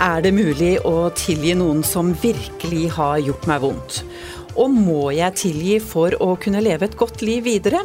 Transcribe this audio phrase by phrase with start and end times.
[0.00, 3.98] Er det mulig å tilgi noen som virkelig har gjort meg vondt?
[4.56, 7.82] Og må jeg tilgi for å kunne leve et godt liv videre?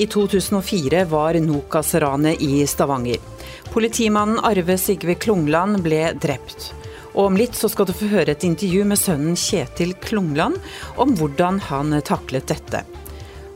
[0.00, 3.20] I 2004 var Nokas-ranet i Stavanger.
[3.68, 6.70] Politimannen Arve Sigve Klungland ble drept.
[7.12, 10.56] Og om litt så skal du få høre et intervju med sønnen Kjetil Klungland
[10.96, 12.80] om hvordan han taklet dette.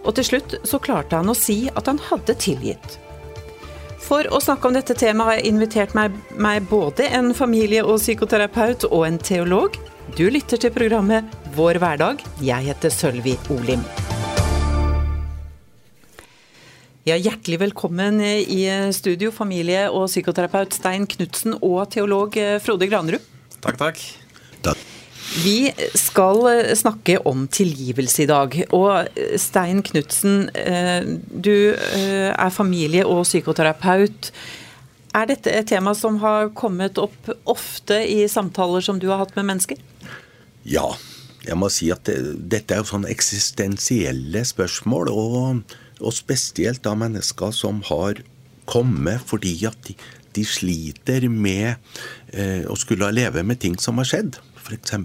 [0.05, 2.99] Og til slutt så klarte han å si at han hadde tilgitt.
[4.05, 7.97] For å snakke om dette temaet har jeg invitert meg, meg både en familie- og
[8.03, 9.79] psykoterapeut og en teolog.
[10.19, 11.25] Du lytter til programmet
[11.57, 12.21] Vår hverdag.
[12.45, 13.81] Jeg heter Sølvi Olim.
[17.09, 18.61] Ja, hjertelig velkommen i
[18.93, 23.25] studio, familie- og psykoterapeut Stein Knutsen og teolog Frode Granerud.
[23.65, 24.05] Takk, takk.
[25.35, 28.55] Vi skal eh, snakke om tilgivelse i dag.
[28.77, 34.31] Og eh, Stein Knutsen, eh, du er familie- og psykoterapeut.
[35.15, 39.35] Er dette et tema som har kommet opp ofte i samtaler som du har hatt
[39.39, 39.83] med mennesker?
[40.67, 40.93] Ja.
[41.45, 42.17] Jeg må si at det,
[42.49, 48.23] dette er jo sånne eksistensielle spørsmål, og, og spesielt av mennesker som har
[48.65, 49.93] kommet fordi at de,
[50.33, 51.75] de sliter med
[52.33, 54.41] eh, å skulle leve med ting som har skjedd.
[54.65, 54.97] F.eks.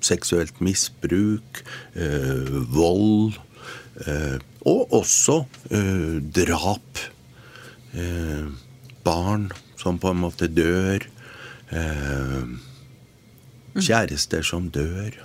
[0.00, 1.62] seksuelt misbruk,
[1.98, 3.38] eh, vold,
[4.06, 5.40] eh, og også
[5.74, 7.04] eh, drap.
[7.92, 8.46] Eh,
[9.04, 9.48] barn
[9.80, 11.06] som på en måte dør.
[11.70, 12.44] Eh,
[13.78, 15.16] kjærester som dør.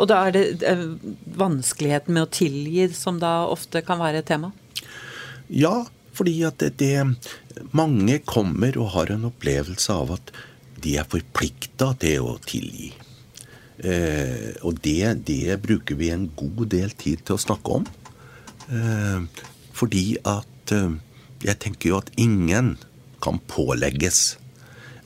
[0.00, 0.72] Og da er det
[1.38, 4.50] vanskeligheten med å tilgi som da ofte kan være et tema?
[5.48, 10.32] Ja, fordi at det, det Mange kommer og har en opplevelse av at
[10.84, 12.92] de er forplikta til å tilgi.
[13.84, 17.86] Eh, og det, det, bruker vi en god del tid til å snakke om.
[18.70, 20.96] Eh, fordi at eh,
[21.44, 22.74] jeg tenker jo at ingen
[23.24, 24.36] kan pålegges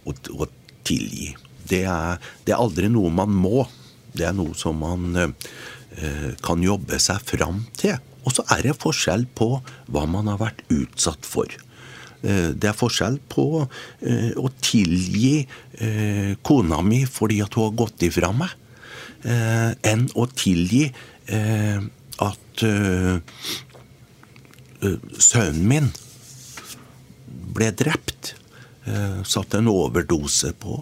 [0.04, 0.48] å, å
[0.86, 1.32] tilgi.
[1.68, 3.66] Det er, det er, aldri noe man må.
[4.14, 7.98] Det er noe som man eh, kan jobbe seg fram til.
[8.26, 9.54] Og så er det forskjell på
[9.88, 11.48] hva man har vært utsatt for.
[12.22, 15.44] Eh, det er forskjell på eh, å tilgi
[15.78, 18.54] eh, kona mi fordi at hun har gått ifra meg,
[19.18, 20.84] enn å tilgi
[22.22, 22.60] at
[25.18, 25.88] sønnen min
[27.56, 28.36] ble drept.
[29.26, 30.78] Satt en overdose på.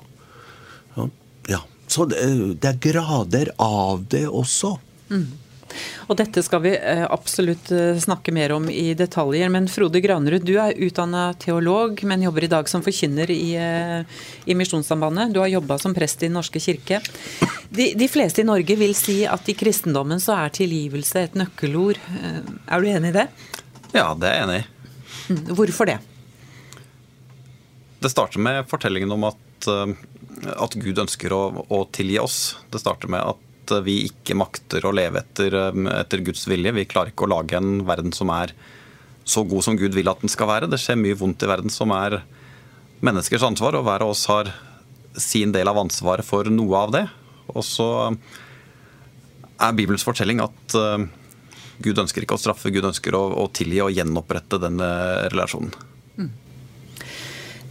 [1.49, 1.63] Ja.
[1.89, 2.21] Så det,
[2.61, 4.75] er grader av det også.
[5.09, 5.33] Mm.
[6.07, 9.51] Og dette skal vi eh, absolutt eh, snakke mer om i detaljer.
[9.53, 14.21] Men Frode Granerud, du er utdanna teolog, men jobber i dag som forkynner i, eh,
[14.47, 15.35] i Misjonssambandet.
[15.35, 17.01] Du har jobba som prest i Den norske kirke.
[17.69, 21.99] De, de, fleste i Norge vil si at i kristendommen så er tilgivelse et nøkkelord.
[22.67, 23.27] Er du enig i det?
[23.95, 24.67] Ja, det er jeg enig i.
[25.27, 25.99] Mm, hvorfor det?
[28.03, 32.39] Det starter med fortellingen om at, at Gud ønsker å, å tilgi oss.
[32.71, 33.46] Det starter med at
[33.87, 36.75] vi ikke makter å leve etter, um, etter, Guds vilje.
[36.77, 38.55] Vi klarer ikke å lage en verden som er
[39.27, 40.71] så god som Gud vil at den skal være.
[40.71, 42.21] Det skjer mye vondt i verden som er
[43.07, 44.53] menneskers ansvar, og hver av oss har
[45.17, 47.05] sin del av ansvaret for noe av det.
[47.55, 47.91] Og så
[49.57, 51.03] er Bibelens fortelling at uh,
[51.83, 55.75] Gud ønsker ikke å straffe, Gud ønsker å, å tilgi og gjenopprette den relasjonen.
[55.75, 56.46] relasjonen.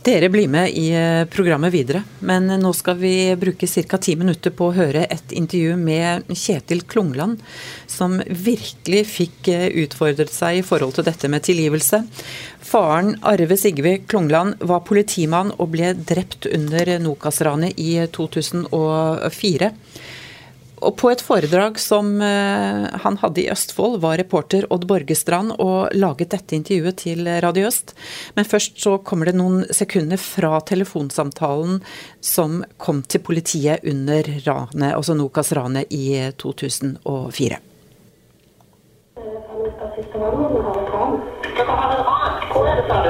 [0.05, 3.97] Dere blir med i eh, programmet videre, men nå skal vi bruke ca.
[3.97, 7.41] ti minutter på å høre et intervju med Kjetil Klungland,
[7.89, 12.03] som virkelig fikk eh, utfordret seg i forhold til dette med tilgivelse.
[12.61, 19.73] Faren Arve Sigve Klungland var politimann og ble drept under Nokas-ranet i 2004.
[20.83, 25.95] Og på et foredrag som eh, han hadde i Østfold, var reporter Odd Borgestrand og
[25.95, 27.95] laget dette intervjuet til Radio Øst.
[28.35, 31.79] Men først så kommer det noen sekunder fra telefonsamtalen
[32.19, 37.61] som kom til politiet under ranet, altså Nokas-ranet i 2004.
[42.55, 43.09] Hvor er det, sa du?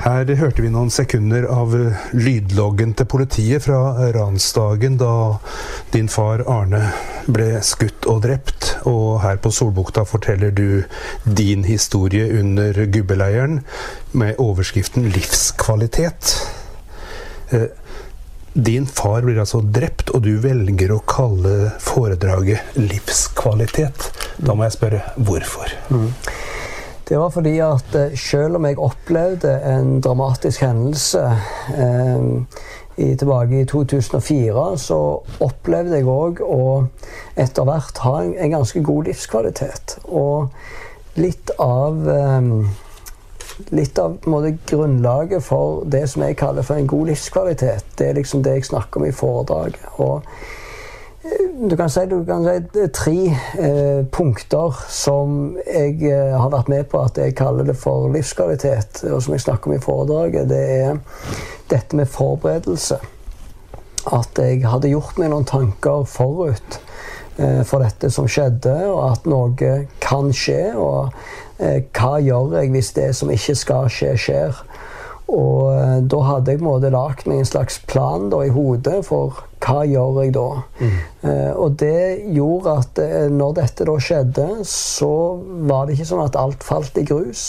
[0.00, 1.74] Her hørte vi noen sekunder av
[2.16, 5.12] lydloggen til politiet fra ransdagen da
[5.92, 6.86] din far Arne
[7.28, 8.70] ble skutt og drept.
[8.88, 10.82] Og her på Solbukta forteller du
[11.24, 13.60] din historie under gubbeleiren
[14.12, 16.32] med overskriften 'Livskvalitet'.
[17.50, 17.68] Eh,
[18.54, 24.08] din far blir altså drept, og du velger å kalle foredraget 'livskvalitet'.
[24.38, 25.76] Da må jeg spørre hvorfor?
[25.90, 26.08] Mm.
[27.10, 31.22] Det var fordi at eh, selv om jeg opplevde en dramatisk hendelse
[31.74, 32.20] eh,
[32.96, 34.98] i, tilbake i 2004, så
[35.42, 36.60] opplevde jeg òg å
[37.34, 39.96] etter hvert ha en, en, ganske god livskvalitet.
[40.06, 42.54] Og litt av eh,
[43.76, 48.16] Litt av måte, grunnlaget for det som jeg kaller for en god livskvalitet, det er
[48.16, 49.82] liksom det jeg snakker om i foredraget.
[50.00, 50.24] Og
[51.68, 53.16] du kan si, du kan si tre
[53.58, 59.02] eh, punkter som jeg eh, har vært med på at jeg kaller det for livskvalitet,
[59.12, 60.48] og som jeg snakker om i foredraget.
[60.48, 61.00] Det er
[61.68, 63.00] dette med forberedelse.
[64.08, 66.80] At jeg hadde gjort meg noen tanker forut
[67.36, 70.62] eh, for dette som skjedde, og at noe kan skje.
[70.80, 71.12] Og
[71.60, 74.64] eh, hva gjør jeg hvis det som ikke skal skje, skjer?
[75.30, 78.52] Og eh, da hadde jeg på en måte lagd meg en slags plan da, i
[78.54, 80.46] hodet for hva gjør jeg da?
[80.80, 80.94] Mm.
[81.28, 85.12] Eh, og det gjorde at eh, når dette da skjedde, så
[85.68, 87.44] var det ikke sånn at alt falt i grus.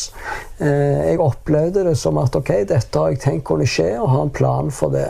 [0.59, 4.27] Eh, jeg opplevde det som at ok, dette har jeg tenkt kunne skje, og har
[4.27, 5.09] en plan for det.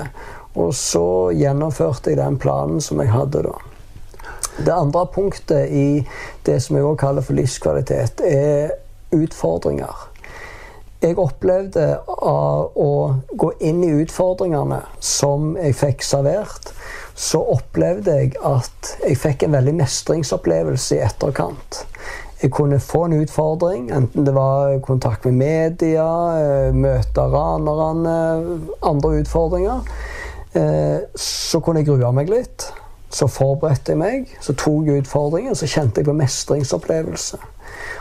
[0.61, 3.57] Og så gjennomførte jeg den planen som jeg hadde da.
[4.61, 6.03] Det andre punktet i
[6.45, 8.75] det som jeg også kaller for livskvalitet, er
[9.15, 10.10] utfordringer.
[11.01, 12.89] Jeg opplevde å
[13.33, 16.73] gå inn i utfordringene som jeg fikk servert
[17.21, 21.83] så opplevde jeg at jeg fikk en veldig mestringsopplevelse i etterkant.
[22.41, 26.07] Jeg kunne få en utfordring, enten det var kontakt med media,
[26.39, 28.15] eh, møte ranerne,
[28.81, 29.83] andre utfordringer.
[30.53, 32.71] Eh, så kunne jeg grue meg litt.
[33.11, 37.37] Så forberedte jeg meg, så tok jeg utfordringen, så kjente jeg på mestringsopplevelse.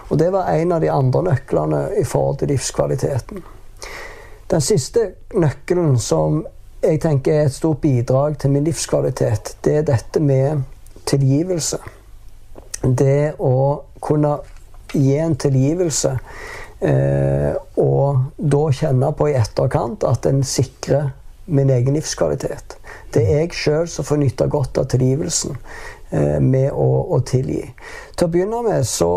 [0.09, 3.45] Og det var en av de andre nøklene i forhold til livskvaliteten.
[4.51, 6.43] Den siste nøkkelen som
[6.83, 10.65] jeg tenker er et stort bidrag til min livskvalitet, det er dette med
[11.07, 11.79] tilgivelse.
[12.83, 13.55] Det å
[14.01, 14.39] kunne
[14.97, 16.15] gi en tilgivelse
[16.81, 21.13] eh, og da kjenne på i etterkant at en sikrer
[21.51, 22.77] min egen livskvalitet.
[23.13, 25.57] Det er jeg sjøl som får nytte godt av tilgivelsen
[26.11, 27.65] eh, med å, å, tilgi.
[28.15, 29.13] Til å begynne med så,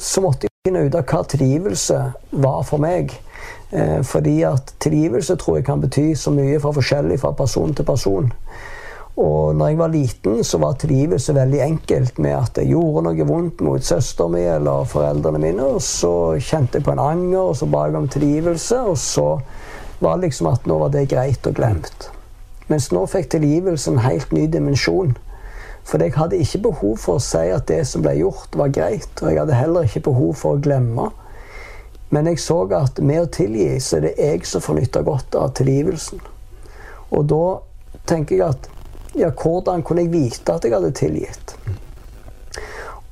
[0.00, 1.98] så måtte jeg finne ut av hva tilgivelse
[2.30, 3.14] var for meg.
[3.70, 7.86] Eh, fordi at tilgivelse tror jeg kan bety så mye fra forskjellig fra person til
[7.86, 8.30] person.
[9.20, 13.26] Og når jeg var liten, så var tilgivelse veldig enkelt med at jeg gjorde noe
[13.28, 17.58] vondt mot søsteren min eller foreldrene mine, og så kjente jeg på en anger, og
[17.58, 19.26] så ba jeg om tilgivelse, og så
[20.00, 22.08] var det liksom at nå var det greit og glemt.
[22.70, 25.16] Mens nå fikk tilgivelse en helt ny dimensjon.
[25.90, 29.10] For jeg hadde ikke behov for å si at det som ble gjort, var greit.
[29.18, 31.08] Og jeg hadde heller ikke behov for å glemme.
[32.14, 35.34] Men jeg så at med å tilgi, så er det jeg som får nytte godt
[35.38, 36.22] av tilgivelsen.
[37.10, 37.44] Og da
[38.06, 38.68] tenker jeg at
[39.18, 41.56] ja, hvordan kunne jeg vite at jeg hadde tilgitt?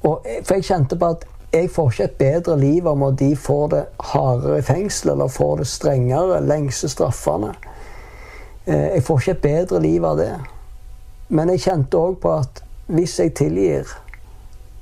[0.07, 3.33] Og, for jeg kjente på at jeg får ikke et bedre liv om at de
[3.37, 3.83] får det
[4.13, 7.55] hardere i fengsel eller får det strengere, lengste straffene.
[8.67, 10.33] Eh, jeg får ikke et bedre liv av det.
[11.29, 13.89] Men jeg kjente òg på at hvis jeg tilgir,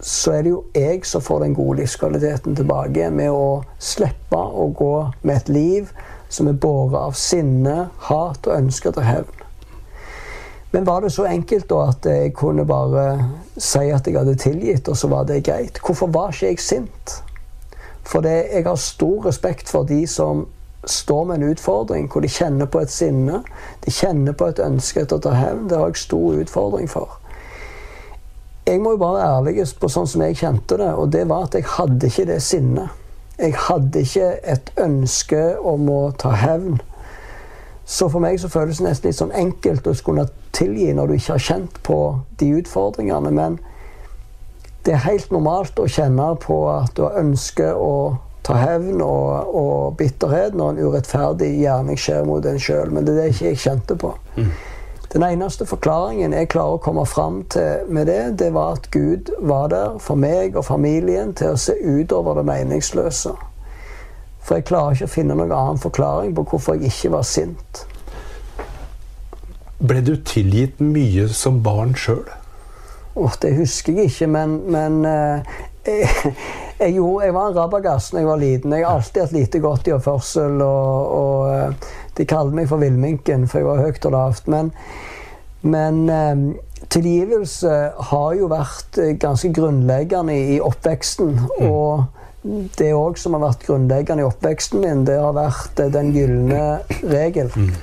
[0.00, 4.68] så er det jo jeg som får den gode livskvaliteten tilbake med å slippe å
[4.76, 4.92] gå
[5.22, 5.90] med et liv
[6.28, 9.42] som er båret av sinne, hat og ønsker til hevn.
[10.70, 13.06] Men var det så enkelt da at jeg kunne bare
[13.56, 15.80] si at jeg hadde tilgitt, og så var det greit?
[15.82, 17.14] Hvorfor var ikke jeg sint?
[18.06, 20.46] For det, jeg har stor respekt for de som
[20.86, 23.42] står med en utfordring, hvor de kjenner på et sinne,
[23.82, 25.66] de kjenner på et ønske etter å ta hevn.
[25.70, 27.16] Det har jeg stor utfordring for.
[28.66, 31.46] Jeg må jo bare være ærlig på sånn som jeg kjente det, og det var
[31.46, 33.02] at jeg hadde ikke det sinnet.
[33.38, 36.80] Jeg hadde ikke et ønske om å ta hevn.
[37.86, 41.14] Så for meg så føles det nesten litt sånn enkelt å skulle tilgi når du
[41.14, 41.98] ikke har kjent på
[42.40, 43.30] de utfordringene.
[43.30, 43.58] Men
[44.86, 47.92] det er helt normalt å kjenne på at du har ønske å
[48.46, 52.90] ta hevn og, og bitterhet når en urettferdig gjerning skjer mot en sjøl.
[52.90, 54.12] Men det er det ikke jeg kjente på.
[54.38, 54.50] Mm.
[55.16, 59.30] Den eneste forklaringen jeg klarer å komme fram til med det, det var at Gud
[59.40, 63.32] var der for meg og familien til å se utover det meningsløse.
[64.44, 67.86] For jeg klarer ikke å finne noen annen forklaring på hvorfor jeg ikke var sint.
[69.80, 72.26] Ble du tilgitt mye som barn sjøl?
[73.16, 76.34] Oh, det husker jeg ikke, men, men eh, jeg,
[76.82, 78.76] jeg, gjorde, jeg, var en rabagass da jeg var liten.
[78.76, 80.60] Jeg har alltid hatt lite godt i oppførsel.
[80.60, 84.48] og, og uh, de kalte meg for Villminken, for jeg var høyt og lavt.
[84.52, 84.70] Men,
[85.66, 86.44] men eh,
[86.92, 87.74] tilgivelse
[88.10, 91.34] har jo vært eh, ganske grunnleggende i, oppveksten.
[91.36, 91.66] Mm.
[91.68, 92.06] Og
[92.78, 96.64] det òg som har vært grunnleggende i oppveksten min, det har vært eh, den gylne
[97.04, 97.52] regel.
[97.54, 97.74] Mm.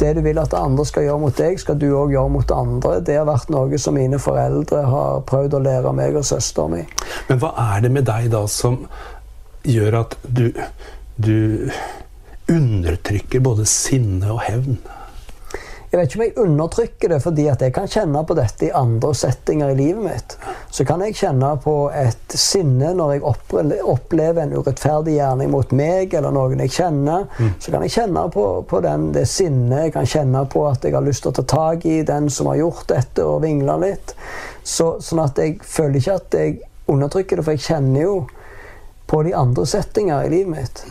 [0.00, 3.00] Det du vil at andre skal gjøre mot deg, skal du òg gjøre mot andre.
[3.04, 6.94] Det har vært noe som mine foreldre har prøvd å lære meg og søsteren min.
[7.28, 8.86] Men hva er det med deg da som
[9.68, 10.46] gjør at du,
[11.20, 11.68] du
[12.50, 14.80] undertrykker både sinne og hevn?
[15.90, 18.74] Jeg vet ikke om jeg undertrykker det fordi at jeg kan kjenne på dette i
[18.78, 20.36] andre settinger i livet mitt.
[20.70, 23.24] Så kan jeg kjenne på et sinne når jeg
[23.90, 27.26] opplever en urettferdig gjerning mot meg eller noen jeg kjenner.
[27.40, 27.56] Mm.
[27.58, 29.88] Så kan jeg kjenne på, på den, det sinnet.
[29.88, 32.52] Jeg kan kjenne på at jeg har lyst til å ta tak i den som
[32.52, 34.14] har gjort dette, og vingle litt.
[34.62, 38.14] Så, sånn at jeg føler ikke at jeg undertrykker det, for jeg kjenner jo
[39.10, 40.84] på de andre settinger i livet mitt.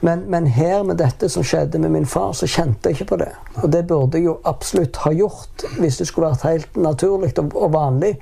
[0.00, 3.20] Men, men, her med dette som skjedde med min far, så kjente jeg ikke på
[3.22, 3.30] det.
[3.62, 7.70] Og det burde jeg jo absolutt ha gjort hvis det skulle vært helt naturlig og
[7.72, 8.16] vanlig.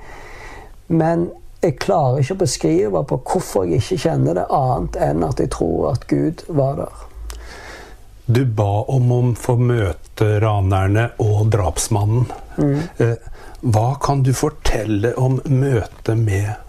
[0.86, 1.28] Men
[1.64, 5.50] jeg klarer ikke å beskrive på hvorfor jeg ikke kjenner det, annet enn at jeg
[5.54, 7.04] tror at Gud var der.
[8.24, 12.28] Du ba om å få møte ranerne og drapsmannen.
[12.56, 12.78] Mm.
[13.02, 13.16] Eh,
[13.64, 16.63] hva kan du fortelle om møtet med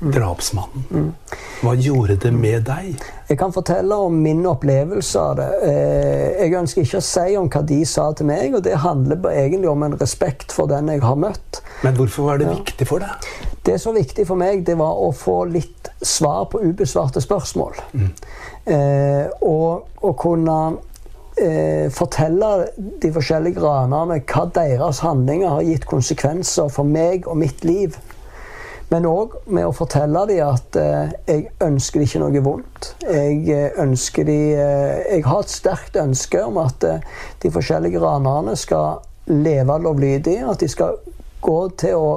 [0.00, 1.12] drapsmannen.
[1.60, 3.02] Hva gjorde det med deg?
[3.28, 5.48] Jeg kan fortelle om min opplevelse av det.
[5.68, 9.20] Eh, jeg ønsker ikke å si om hva de sa til meg, og det handler
[9.30, 11.60] egentlig om en respekt for den jeg har møtt.
[11.84, 12.56] Men hvorfor var det ja.
[12.58, 13.30] viktig for deg?
[13.66, 17.76] Det som var viktig for meg, det var å få litt svar på ubesvarte spørsmål.
[17.92, 18.08] Mm.
[18.72, 20.56] Eh, og å kunne
[21.40, 27.64] eh, fortelle de forskjellige ranerne hva deres handlinger har gitt konsekvenser for meg og mitt
[27.68, 28.00] liv.
[28.90, 32.88] Men òg med å fortelle dem at eh, jeg ønsker ikke noe vondt.
[33.06, 37.04] Jeg eh, ønsker de, eh, Jeg har et sterkt ønske om at eh,
[37.42, 40.40] de forskjellige ranerne skal leve lovlydig.
[40.42, 40.98] At de skal
[41.40, 42.10] gå til å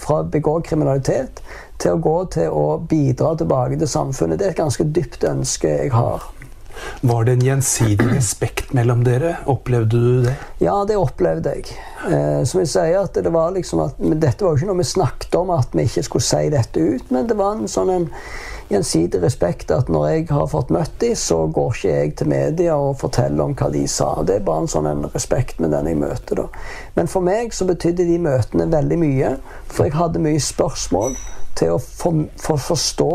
[0.00, 1.40] fra å begå kriminalitet
[1.80, 4.38] til å gå til å bidra tilbake til samfunnet.
[4.38, 6.28] Det er et ganske dypt ønske jeg har.
[7.00, 9.36] Var det en gjensidig respekt mellom dere?
[9.50, 10.36] Opplevde du det?
[10.58, 11.74] Ja, det opplevde jeg.
[12.10, 14.88] Eh, som jeg sier, at det var liksom at, Dette var jo ikke noe vi
[14.92, 18.08] snakket om at vi ikke skulle si dette ut, men det var en sånn en
[18.70, 22.76] gjensidig respekt at når jeg har fått møtt dem, så går ikke jeg til media
[22.78, 24.12] og forteller om hva de sa.
[24.22, 26.44] Det er bare en sånn en respekt med den jeg møter.
[26.44, 26.46] da.
[26.94, 31.18] Men for meg så betydde de møtene veldig mye, for jeg hadde mye spørsmål
[31.58, 33.14] til å for, for forstå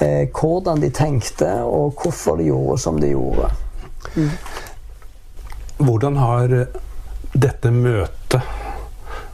[0.00, 3.50] eh, hvordan de tenkte, og hvorfor de gjorde som de gjorde.
[4.14, 4.30] Mm.
[5.84, 6.58] Hvordan har
[7.34, 8.42] dette møtet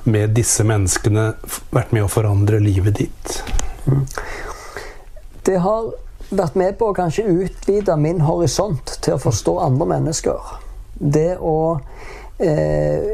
[0.04, 1.32] med disse menneskene
[1.70, 3.34] vært med å forandre livet ditt?
[3.86, 4.06] Mm.
[5.44, 5.90] Det har
[6.30, 10.54] vært med på å kanskje utvide min horisont til å forstå andre mennesker.
[10.94, 11.58] Det å
[12.38, 13.10] eh,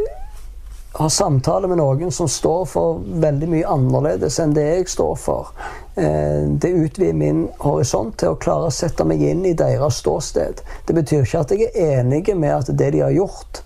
[0.99, 5.51] ha samtale med noen som står for veldig mye annerledes enn det jeg står for.
[5.97, 10.61] Eh, det utvider min horisont til å klare å sette meg inn i deres ståsted.
[10.85, 13.63] Det betyr ikke at jeg er enig med at det de har gjort,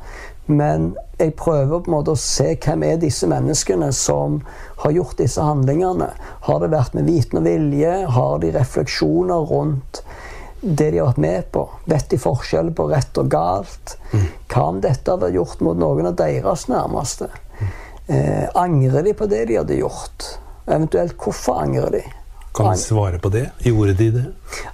[0.47, 4.41] men jeg prøver på en måte å se hvem er disse menneskene som
[4.85, 6.13] har gjort disse handlingene.
[6.47, 7.97] Har det vært med viten og vilje?
[8.15, 10.03] Har de refleksjoner rundt
[10.61, 11.65] det de har vært med på.
[11.91, 13.97] Vet de forskjell på rett og galt?
[14.13, 14.27] Mm.
[14.47, 17.31] Hva om dette hadde gjort mot noen av deres nærmeste?
[17.59, 17.75] Mm.
[18.07, 20.31] Eh, angrer de på det de hadde gjort?
[20.71, 22.07] Eventuelt hvorfor angrer de?
[22.53, 23.51] Kan du svare på det?
[23.63, 24.25] Gjorde de det?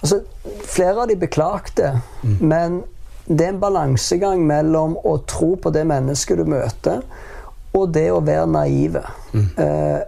[0.01, 0.21] Altså,
[0.65, 2.37] flere av de beklagte, mm.
[2.41, 2.83] men
[3.27, 7.03] det er en balansegang mellom å tro på det mennesket du møter,
[7.77, 9.03] og det å være naive.
[9.35, 9.49] Mm.
[9.61, 9.99] Eh,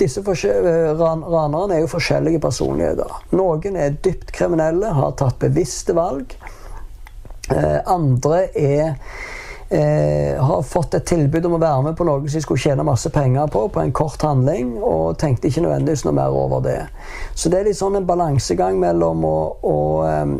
[0.00, 3.18] disse eh, ran ranerne er jo forskjellige personligheter.
[3.36, 6.32] Noen er dypt kriminelle, har tatt bevisste valg.
[7.52, 8.94] Eh, andre er
[9.68, 12.86] eh, har fått et tilbud om å være med på noe som de skulle tjene
[12.86, 16.80] masse penger på, på en kort handling, og tenkte ikke nødvendigvis noe mer over det.
[17.34, 20.36] Så det er litt sånn en balansegang mellom å, å eh,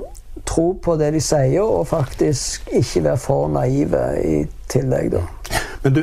[0.46, 4.36] tro på det de sier, og faktisk ikke være for naive i
[4.70, 5.24] tillegg, da.
[5.82, 6.02] Men du,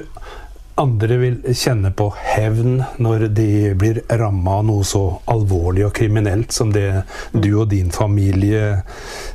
[0.76, 6.54] andre vil kjenne på hevn når de blir ramma av noe så alvorlig og kriminelt
[6.56, 8.64] som det du og din familie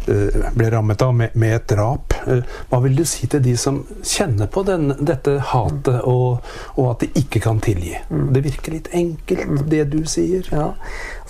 [0.08, 2.16] uh, ble rammet av, med, et drap.
[2.26, 6.42] Uh, hva vil du si til de som kjenner på den, dette hatet, og,
[6.74, 7.94] og, at de ikke kan tilgi?
[8.10, 8.28] Mm.
[8.34, 9.64] Det virker litt enkelt, mm.
[9.70, 10.50] det du sier.
[10.50, 10.72] Ja.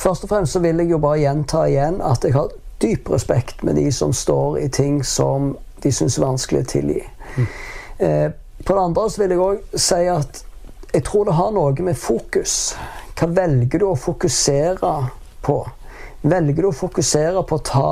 [0.00, 3.64] Først og fremst så vil jeg jo bare gjenta igjen at jeg har dyp respekt
[3.66, 7.02] med de som står i ting som de syns er vanskelig å tilgi.
[7.36, 7.48] Mm.
[7.98, 8.28] Uh,
[8.64, 10.44] på det andre vil jeg òg si at
[10.94, 12.54] jeg tror det har noe med fokus.
[13.18, 14.92] Hva velger du å fokusere
[15.44, 15.58] på?
[16.22, 17.90] Velger du å fokusere på å ta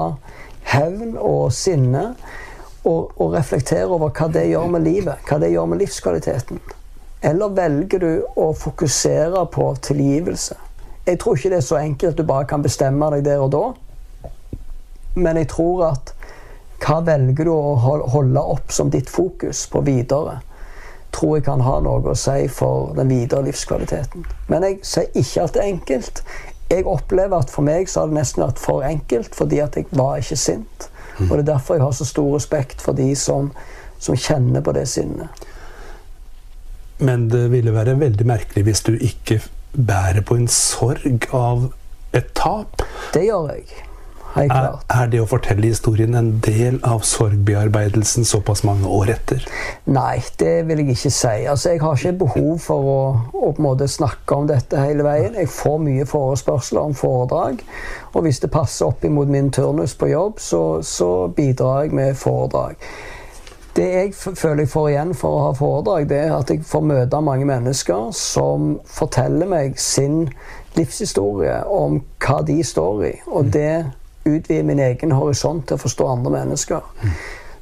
[0.67, 2.09] hevn og sinne
[2.87, 5.23] og, og reflektere over hva det gjør med livet?
[5.29, 6.61] Hva det gjør med livskvaliteten?
[7.27, 10.57] Eller velger du å fokusere på tilgivelse?
[11.07, 13.53] Jeg tror ikke det er så enkelt at du bare kan bestemme deg der og
[13.55, 13.65] da.
[15.15, 16.13] Men jeg tror at
[16.83, 20.41] hva velger du å holde opp som ditt fokus på videre?
[21.13, 24.27] Tror jeg kan ha noe å si for den videre livskvaliteten.
[24.53, 26.23] Men jeg sier ikke at det er enkelt.
[26.71, 29.87] jeg opplever at for meg så har det nesten vært for enkelt, fordi at jeg
[29.91, 30.89] var ikke sint.
[31.19, 33.53] Og det er derfor jeg har så stor respekt for de som,
[33.99, 35.47] som kjenner på det sinnet.
[36.99, 39.41] Men det ville være veldig merkelig hvis du ikke
[39.77, 41.69] bærer på en sorg av
[42.17, 42.83] et tap.
[43.15, 43.67] Det gjør jeg.
[44.37, 44.85] Helt Er, klart.
[44.93, 49.47] er det å fortelle historien en del av sorgbearbeidelsen såpass mange år etter?
[49.89, 51.35] Nei, det vil jeg ikke si.
[51.49, 52.99] Altså, jeg har ikke behov for å,
[53.33, 55.35] å snakke om dette hele veien.
[55.41, 57.65] Jeg får mye forespørsler om foredrag.
[58.13, 62.17] Og hvis det passer opp imot min turnus på jobb, så, så bidrar jeg med
[62.21, 62.77] foredrag.
[63.77, 66.85] Det jeg føler jeg får igjen for å ha foredrag, det er at jeg får
[66.89, 70.27] møte mange mennesker som forteller meg sin
[70.77, 73.15] livshistorie om hva de står i.
[73.33, 73.73] Og det
[74.27, 76.85] utvider min egen horisont til å forstå andre mennesker.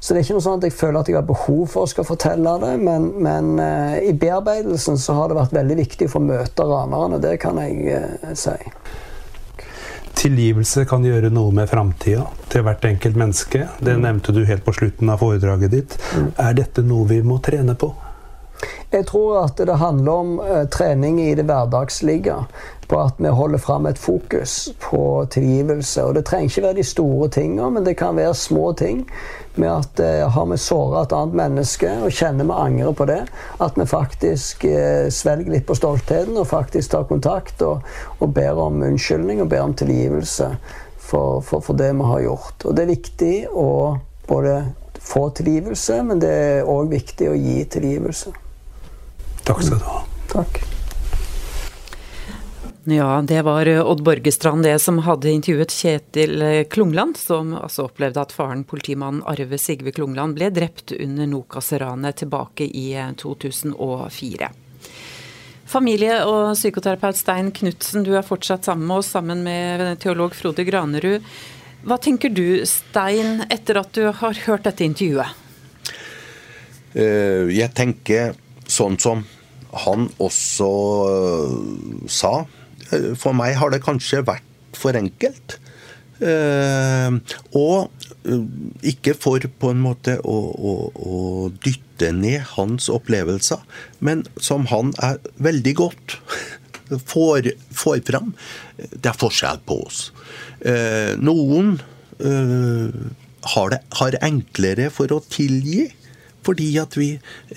[0.05, 1.89] Så det er ikke noe sånn at jeg føler at jeg har behov for å
[1.89, 6.21] skal fortelle det, men, men uh, i bearbeidelsen så har det vært veldig viktig for
[6.21, 7.17] å møte ranerne.
[7.23, 8.53] Det kan jeg uh, si.
[10.15, 13.65] Tilgivelse kan gjøre noe med framtida til hvert enkelt menneske.
[13.81, 15.97] Det nevnte du helt på slutten av foredraget ditt.
[16.37, 17.89] Er dette noe vi må trene på?
[18.93, 22.37] Jeg tror at det handler om uh, trening i det hverdagslige.
[22.87, 26.03] På at vi holder fram et fokus på tilgivelse.
[26.03, 29.05] Og det trenger ikke være de store tingene, men det kan være små ting.
[29.55, 33.21] Med at eh, har vi såra et annet menneske og kjenner vi angrer på det,
[33.63, 37.85] at vi faktisk eh, svelger litt på stoltheten og faktisk tar kontakt og,
[38.19, 40.51] og ber om unnskyldning og ber om tilgivelse
[40.97, 42.67] for, for, for det vi har gjort.
[42.67, 43.69] Og det er viktig å
[44.27, 44.59] både
[45.05, 48.35] få tilgivelse, men det er òg viktig å gi tilgivelse.
[49.45, 50.01] Takk skal du ha.
[50.31, 50.74] Takk.
[52.87, 57.87] Ja, det var eh, Odd Borgestrand det som hadde intervjuet Kjetil eh, Klungland, som altså
[57.87, 64.49] opplevde at faren, politimannen Arve Sigve Klungland, ble drept under Nokas-ranet tilbake i eh, 2004.
[65.65, 70.61] Familie- og psykoterapeut Stein Knutsen, du er fortsatt sammen med oss, sammen med teolog Frode
[70.67, 71.25] Granerud.
[71.89, 75.33] Hva tenker du, Stein, etter at du har hørt dette intervjuet?
[76.93, 78.37] Eh, Jeg tenker
[78.69, 79.25] sånn som
[79.85, 80.69] han også
[81.09, 82.35] eh, sa.
[82.91, 85.57] Eh, For meg har det kanskje vært for enkelt.
[86.23, 87.17] Eh,
[87.57, 88.45] og eh,
[88.91, 91.23] ikke for på en måte å, å, å
[91.65, 93.61] dytte ned hans opplevelser,
[94.03, 96.17] men som han er veldig godt
[97.11, 98.33] får, får fram.
[98.77, 100.09] Det er forskjell på oss.
[101.21, 101.77] Noen
[103.45, 105.85] har det har enklere for å tilgi.
[106.45, 107.07] Fordi at vi,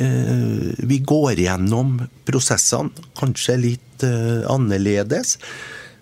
[0.00, 5.36] eh, vi går gjennom prosessene kanskje litt eh, annerledes.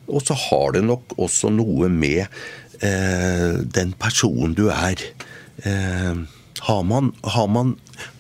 [0.07, 2.27] Og så har det nok også noe med
[2.81, 5.03] eh, den personen du er.
[5.65, 6.15] Eh,
[6.67, 7.75] har, man, har man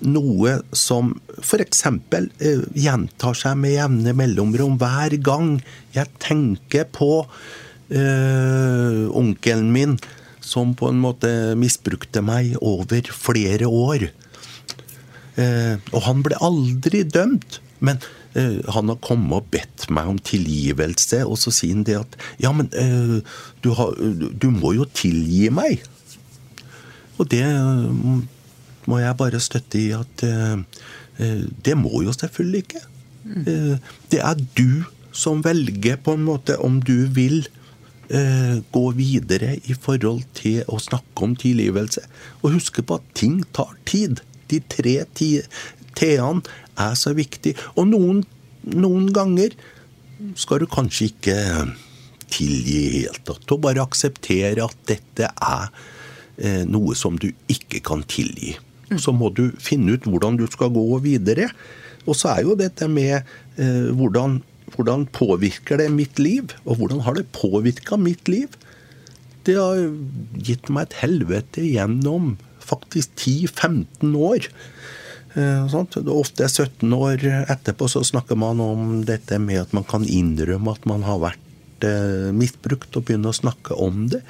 [0.04, 1.84] noe som f.eks.
[1.86, 5.56] Eh, gjentar seg med jevne mellomrom hver gang
[5.96, 7.10] jeg tenker på
[7.90, 9.98] eh, onkelen min
[10.46, 14.08] som på en måte misbrukte meg over flere år.
[15.36, 17.58] Eh, og han ble aldri dømt.
[17.82, 17.98] Men
[18.36, 22.52] han har kommet og bedt meg om tilgivelse, og så sier han det at Ja,
[22.52, 23.20] men eh,
[23.64, 25.84] du, har, du må jo tilgi meg.
[27.16, 28.20] Og det eh,
[28.86, 30.58] må jeg bare støtte i at eh,
[31.22, 32.84] eh, det må jo selvfølgelig ikke.
[33.26, 34.84] Eh, det er du
[35.16, 37.46] som velger på en måte om du vil
[38.10, 42.04] eh, gå videre i forhold til å snakke om tilgivelse.
[42.42, 44.20] Og huske på at ting tar tid.
[44.50, 45.00] De tre
[45.96, 46.44] T-ene
[46.80, 47.54] er så viktig.
[47.76, 48.22] Og noen,
[48.74, 49.56] noen ganger
[50.38, 51.36] skal du kanskje ikke
[52.32, 53.30] tilgi helt.
[53.46, 55.68] Du bare akseptere at dette er
[56.38, 58.56] eh, noe som du ikke kan tilgi.
[59.02, 61.50] Så må du finne ut hvordan du skal gå videre.
[62.06, 64.40] Og så er jo dette med eh, hvordan,
[64.74, 66.54] hvordan påvirker det mitt liv?
[66.64, 68.54] Og hvordan har det påvirka mitt liv?
[69.46, 69.82] Det har
[70.42, 72.34] gitt meg et helvete gjennom
[72.66, 74.48] faktisk 10-15 år.
[75.36, 80.06] Eh, er Ofte 17 år etterpå så snakker man om dette med at man kan
[80.08, 84.22] innrømme at man har vært eh, misbrukt, og begynne å snakke om det.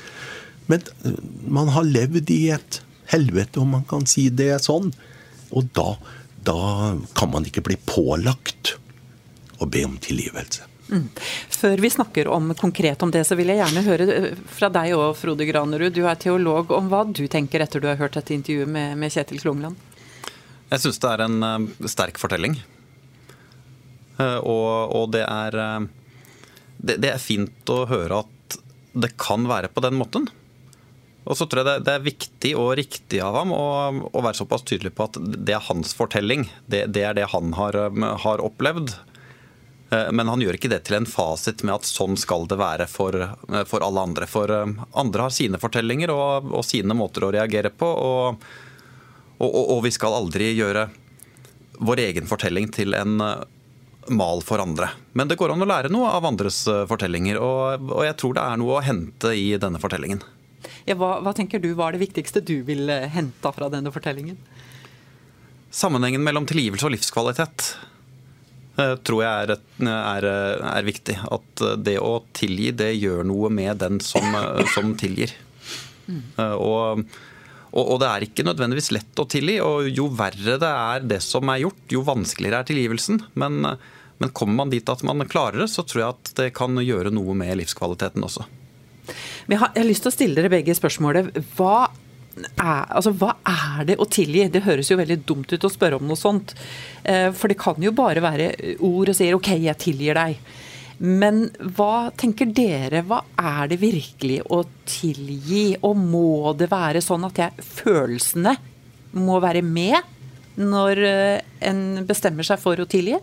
[0.66, 2.80] Men eh, man har levd i et
[3.12, 4.90] helvete, om man kan si det sånn.
[5.54, 5.92] Og da,
[6.42, 6.58] da
[7.14, 8.74] kan man ikke bli pålagt
[9.62, 10.66] å be om tilgivelse.
[11.50, 14.06] Før vi snakker om konkret om det, så vil jeg gjerne høre
[14.58, 15.94] fra deg òg, Frode Granerud.
[15.94, 19.14] Du er teolog, om hva du tenker etter du har hørt dette intervjuet med, med
[19.14, 19.85] Kjetil Klungland?
[20.66, 22.56] Jeg syns det er en eh, sterk fortelling.
[24.18, 25.84] Eh, og, og det er eh,
[26.76, 28.58] det, det er fint å høre at
[28.96, 30.26] det kan være på den måten.
[31.26, 33.66] Og så tror jeg det, det er viktig og riktig av ham å,
[34.14, 36.46] å være såpass tydelig på at det er hans fortelling.
[36.70, 37.78] Det, det er det han har,
[38.22, 38.94] har opplevd.
[39.90, 43.18] Men han gjør ikke det til en fasit med at sånn skal det være for,
[43.66, 44.30] for alle andre.
[44.30, 47.90] For andre har sine fortellinger og, og sine måter å reagere på.
[47.90, 48.46] Og,
[49.38, 50.86] og, og, vi skal aldri gjøre
[51.84, 53.18] vår egen fortelling til en
[54.06, 54.88] mal for andre.
[55.18, 58.44] Men det går an å lære noe av andres fortellinger, og, og jeg tror det
[58.46, 60.22] er noe å hente i denne fortellingen.
[60.86, 64.38] Ja, hva, hva tenker du var det viktigste du ville hente fra denne fortellingen?
[65.74, 67.74] Sammenhengen mellom tilgivelse og livskvalitet.
[68.76, 69.54] Eh, tror jeg er,
[69.88, 70.26] er,
[70.68, 71.16] er, viktig.
[71.32, 75.32] At eh, det å tilgi, det gjør noe med den som, eh, som tilgir.
[76.06, 76.20] Mm.
[76.62, 77.02] Og,
[77.76, 79.58] og, og, det er ikke nødvendigvis lett å tilgi.
[79.64, 83.20] Og jo verre det er det som er gjort, jo vanskeligere er tilgivelsen.
[83.36, 83.60] Men,
[84.16, 87.12] men kommer man dit at man klarer det, så tror jeg at det kan gjøre
[87.14, 88.48] noe med livskvaliteten også.
[89.46, 91.30] Jeg har, lyst til å stille dere begge spørsmålet.
[91.54, 94.48] Hva er, altså, hva er det å tilgi?
[94.52, 96.56] Det høres jo veldig dumt ut å spørre om noe sånt.
[97.04, 100.40] Eh, for det kan jo bare være ord og sier 'OK, jeg tilgir deg'.
[100.98, 105.76] Men hva tenker dere, hva er det virkelig å tilgi?
[105.84, 108.54] Og må det være sånn at jeg, følelsene
[109.16, 109.96] må være med
[110.56, 113.18] når eh, en bestemmer seg for å tilgi?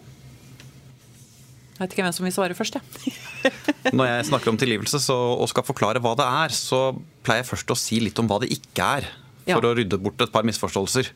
[1.74, 3.14] Jeg vet ikke hvem som vil svare først, jeg.
[3.98, 6.94] Når jeg snakker om tilgivelse så, og skal forklare hva det er, så
[7.26, 9.08] pleier jeg først å si litt om hva det ikke er.
[9.44, 9.72] For ja.
[9.72, 11.10] å rydde bort et par misforståelser.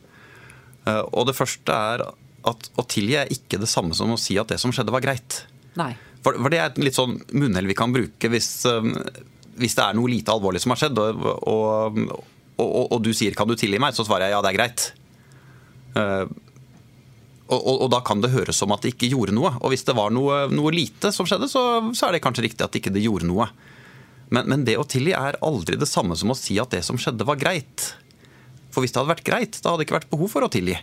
[0.90, 2.04] Eh, og det første er
[2.48, 5.06] at å tilgi er ikke det samme som å si at det som skjedde, var
[5.06, 5.40] greit.
[5.78, 5.94] Nei.
[6.28, 8.88] For, for det er et litt sånn munnhell vi kan bruke hvis, eh,
[9.56, 12.02] hvis, det er noe lite alvorlig som har skjedd, og, og,
[12.60, 14.84] og, og, du sier 'kan du tilgi meg', så svarer jeg ja, det er greit.
[15.96, 16.28] Uh,
[17.48, 19.54] og, da kan det høres som at det ikke gjorde noe.
[19.64, 21.62] Og hvis det var noe, noe lite som skjedde, så,
[21.96, 23.48] så, er det kanskje riktig at det ikke gjorde noe.
[24.28, 27.00] Men, men, det å tilgi er aldri det samme som å si at det som
[27.00, 27.94] skjedde, var greit.
[28.68, 30.76] For hvis det hadde vært greit, da hadde det ikke vært behov for å tilgi.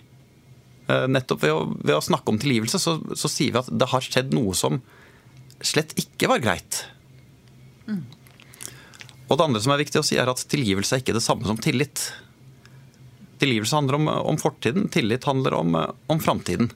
[0.89, 3.89] Eh, nettopp ved å, ved å snakke om tilgivelse, så, så, sier vi at det
[3.93, 4.81] har skjedd noe som
[5.63, 6.83] slett ikke var greit.
[7.87, 8.03] Mm.
[9.25, 11.47] Og det andre som er viktig å si, er at tilgivelse er ikke det samme
[11.47, 12.09] som tillit.
[13.41, 15.77] Tilgivelse handler om, om fortiden, tillit handler om,
[16.11, 16.69] om framtiden.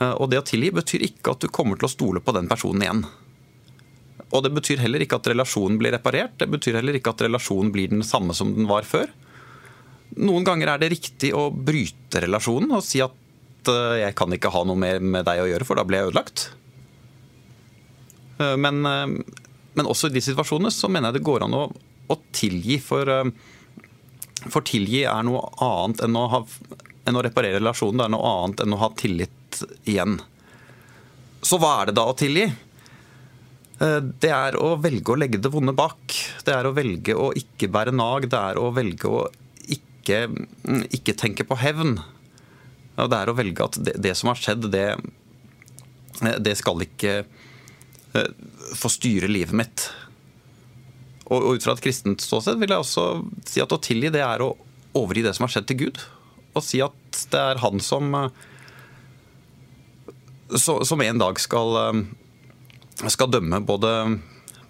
[0.00, 2.50] Eh, og det å tilgi betyr ikke at du kommer til å stole på den
[2.50, 3.04] personen igjen.
[4.30, 7.72] Og det betyr heller ikke at relasjonen blir reparert, det betyr heller ikke at relasjonen
[7.74, 9.10] blir den samme som den var før.
[10.18, 14.52] Noen ganger er det riktig å bryte relasjonen og si at eh, jeg kan ikke
[14.54, 16.48] ha noe mer med deg å gjøre, for da blir jeg ødelagt.
[18.40, 21.64] Eh, men, men også i de situasjonene så mener jeg det går an å,
[22.10, 23.08] å tilgi for
[24.48, 26.40] for tilgi er noe annet enn å, ha,
[27.08, 28.00] enn å reparere relasjonen.
[28.00, 30.16] Det er noe annet enn å ha tillit igjen.
[31.44, 32.46] Så hva er det da å tilgi?
[33.80, 36.16] Eh, det er å velge å legge det vonde bak.
[36.46, 38.30] Det er å velge å ikke bære nag.
[38.32, 39.26] Det er å velge å
[39.68, 41.98] ikke, mm, ikke tenke på hevn.
[43.00, 44.88] Det er å velge at det, det som har skjedd, det,
[46.44, 47.38] det skal ikke eh,
[48.76, 49.88] få styre livet mitt.
[51.30, 53.04] Og, ut fra et kristent ståsted vil jeg også
[53.46, 54.54] si at å tilgi det er å
[54.98, 56.00] overgi det som har skjedd til Gud.
[56.58, 58.16] Og si at det er han som
[60.58, 61.76] som en dag skal,
[63.06, 63.90] skal dømme både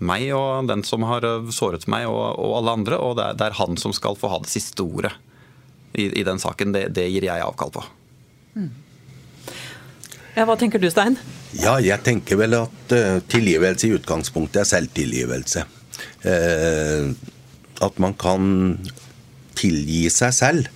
[0.01, 2.99] meg og den som har såret meg, og, og alle andre.
[3.01, 5.13] Og det er, det er, han som skal få ha det siste ordet
[5.93, 6.75] i, i den saken.
[6.77, 7.85] Det, det, gir jeg avkall på.
[8.57, 8.71] Mm.
[10.37, 11.19] Ja, hva tenker du, Stein?
[11.59, 15.67] Ja, jeg tenker vel at uh, tilgivelse i utgangspunktet er selvtilgivelse.
[16.23, 17.11] Eh,
[17.81, 18.45] at man kan
[19.59, 20.69] tilgi seg selv,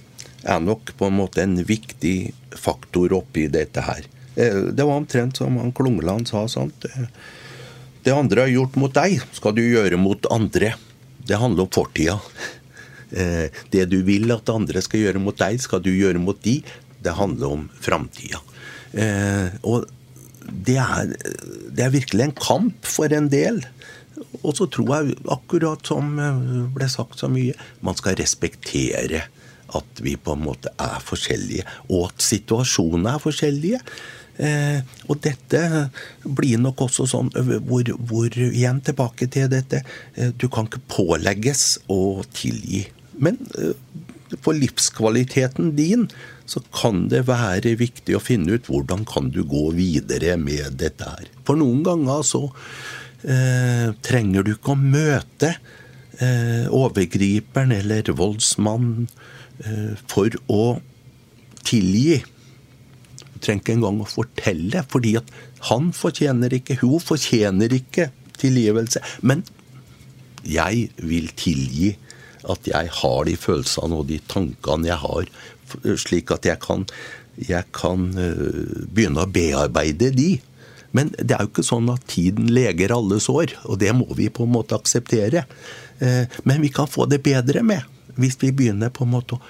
[0.45, 4.05] er nok på en måte en viktig faktor oppi dette her.
[4.37, 6.47] Eh, det var omtrent som han Klungland sa.
[6.49, 6.85] sånt.
[6.85, 7.07] Eh,
[8.05, 10.75] det andre har gjort mot deg, skal du gjøre mot andre.
[11.25, 12.21] Det handler om fortida.
[13.15, 16.59] Det du vil at andre skal gjøre mot deg, skal du gjøre mot de.
[17.01, 18.41] Det handler om framtida.
[18.95, 19.87] Og
[20.45, 21.13] det er,
[21.75, 23.63] det er virkelig en kamp for en del.
[24.45, 26.43] Og så tror jeg, akkurat som eh,
[26.75, 27.55] ble sagt så mye,
[27.85, 29.25] man skal respektere
[29.75, 33.81] at vi på en måte er forskjellige, og at situasjonene er forskjellige.
[34.35, 35.63] Eh, og dette
[36.27, 37.29] blir nok også sånn
[37.69, 39.85] hvor, hvor, Igjen tilbake til dette.
[40.15, 42.85] Eh, du kan ikke pålegges å tilgi.
[43.15, 43.75] Men eh,
[44.43, 46.09] for livskvaliteten din
[46.47, 51.09] så kan det være viktig å finne ut hvordan kan du gå videre med dette
[51.09, 51.31] her.
[51.47, 52.43] For noen ganger så
[53.25, 55.55] eh, trenger du ikke å møte
[56.21, 59.09] eh, overgriperen eller voldsmannen
[59.65, 60.77] eh, for å
[61.65, 62.21] tilgi.
[62.21, 65.33] Du trenger ikke engang å fortelle, fordi at
[65.71, 69.01] han fortjener ikke, hun fortjener ikke tilgivelse.
[69.25, 69.47] Men
[70.45, 71.95] jeg vil tilgi
[72.53, 75.31] at jeg har de følelsene og de tankene jeg har,
[76.01, 76.87] slik at jeg kan,
[77.39, 80.31] jeg kan eh, begynne å bearbeide de.
[80.95, 84.31] Men det er jo ikke sånn at tiden leger alle sår, og det må vi
[84.31, 85.45] på en måte akseptere.
[85.99, 87.83] Eh, men vi kan få det bedre med
[88.15, 89.43] hvis vi begynner på en måte å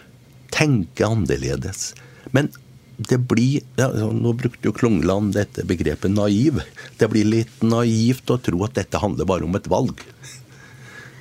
[0.54, 1.90] tenke annerledes.
[2.32, 2.48] Men
[2.96, 6.62] det blir ja, Nå brukte jo Klungland dette begrepet naiv.
[6.96, 10.00] Det blir litt naivt å tro at dette handler bare om et valg.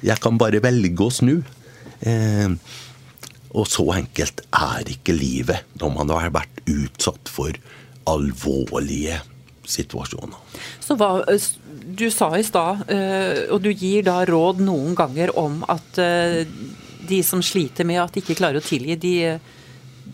[0.04, 1.36] Jeg kan bare velge å snu.
[2.00, 2.56] Eh,
[3.54, 7.56] og så enkelt er ikke livet når man har vært utsatt for
[8.10, 9.20] alvorlige
[9.70, 10.39] situasjoner.
[10.84, 11.24] Så hva,
[11.84, 16.44] Du sa i stad, eh, og du gir da råd noen ganger om at eh,
[17.04, 19.16] de som sliter med at de ikke klarer å tilgi, de,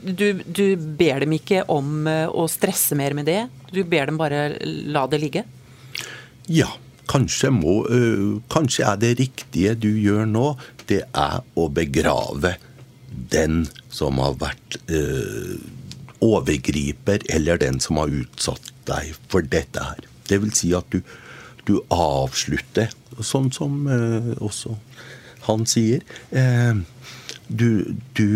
[0.02, 3.44] du, du, ber dem ikke om eh, å stresse mer med det?
[3.72, 5.46] Du ber dem bare la det ligge?
[6.50, 6.72] Ja.
[7.10, 7.80] Kanskje, må,
[8.54, 10.52] kanskje er det riktige du gjør nå,
[10.86, 12.52] det er å begrave
[13.32, 15.58] den som har vært eh,
[16.24, 20.06] overgriper, eller den som har utsatt deg for dette her.
[20.30, 21.02] Det vil si at du,
[21.68, 24.76] du avslutter, sånn som eh, også
[25.48, 26.04] han sier.
[26.32, 26.80] Eh,
[27.50, 28.30] du, du,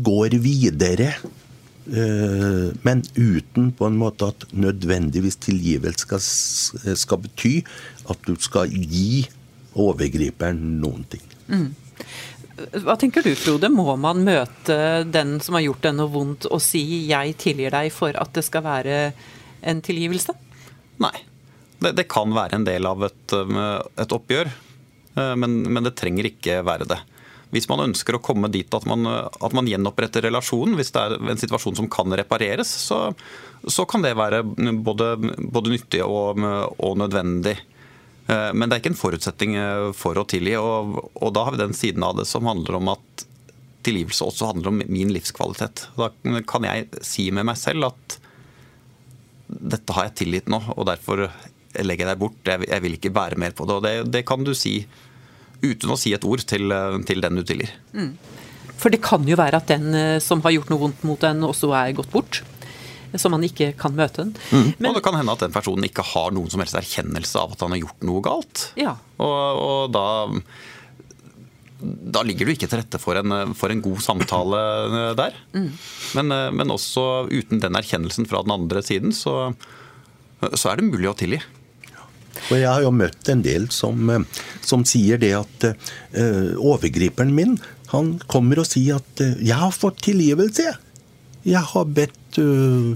[0.00, 1.10] går videre.
[1.90, 6.22] Eh, men uten på en måte at nødvendigvis tilgivelse skal,
[6.96, 7.56] skal, bety
[8.12, 9.26] at du skal gi
[9.74, 11.26] overgriperen noen ting.
[11.50, 11.68] Mm.
[12.84, 13.70] Hva tenker du, Frode?
[13.72, 14.76] Må man møte
[15.08, 18.44] den som har gjort deg noe vondt, og si 'jeg tilgir deg' for at det
[18.44, 19.12] skal være
[19.62, 20.34] en tilgivelse?
[21.00, 21.16] Nei.
[21.80, 23.56] Det, det kan være en del av et, um,
[23.96, 24.50] et oppgjør,
[25.16, 26.98] uh, men, men, det trenger ikke være det.
[27.50, 31.16] Hvis man ønsker å komme dit at man, at man gjenoppretter relasjonen, hvis det er
[31.16, 33.14] en situasjon som kan repareres, så,
[33.66, 35.16] så kan det være både,
[35.50, 36.38] både nyttig og,
[36.78, 37.56] og nødvendig.
[38.30, 40.56] Eh, men det er ikke en forutsetning eh, for å tilgi.
[40.60, 43.26] Og, da har vi den siden av det som handler om at
[43.86, 45.86] tilgivelse også handler om min livskvalitet.
[45.96, 46.10] Da
[46.48, 48.18] kan jeg si med meg selv at
[49.50, 51.24] dette har jeg tilgitt nå, og derfor
[51.80, 52.42] legger jeg deg bort.
[52.46, 53.78] Jeg, jeg vil ikke bære mer på det.
[53.78, 54.82] Og det, det, kan du si
[55.64, 56.72] uten å si et ord til,
[57.08, 57.72] til den du tilgir.
[57.96, 58.12] Mm.
[58.80, 61.48] For det kan jo være at den eh, som har gjort noe vondt mot en,
[61.48, 62.44] også er gått bort
[63.18, 64.34] så man ikke kan møte den.
[64.50, 64.72] Mm.
[64.78, 67.56] Men, og det kan hende at den personen ikke har noen som helst erkjennelse av
[67.56, 68.66] at han har gjort noe galt.
[68.78, 68.94] Ja.
[69.18, 70.04] Og, og da
[71.80, 74.58] da ligger du ikke til rette for en, for en god samtale
[75.16, 75.38] der.
[75.56, 75.70] Mm.
[76.18, 79.54] Men, men, også uten den erkjennelsen fra den andre siden, så,
[80.52, 81.40] så er det mulig å tilgi.
[82.50, 84.10] Og Jeg har jo møtt en del som,
[84.64, 87.58] som sier det at uh, overgriperen min
[87.90, 90.76] han kommer og sier at uh, 'jeg har fått tilgivelse'.
[91.44, 92.94] Jeg har bedt uh,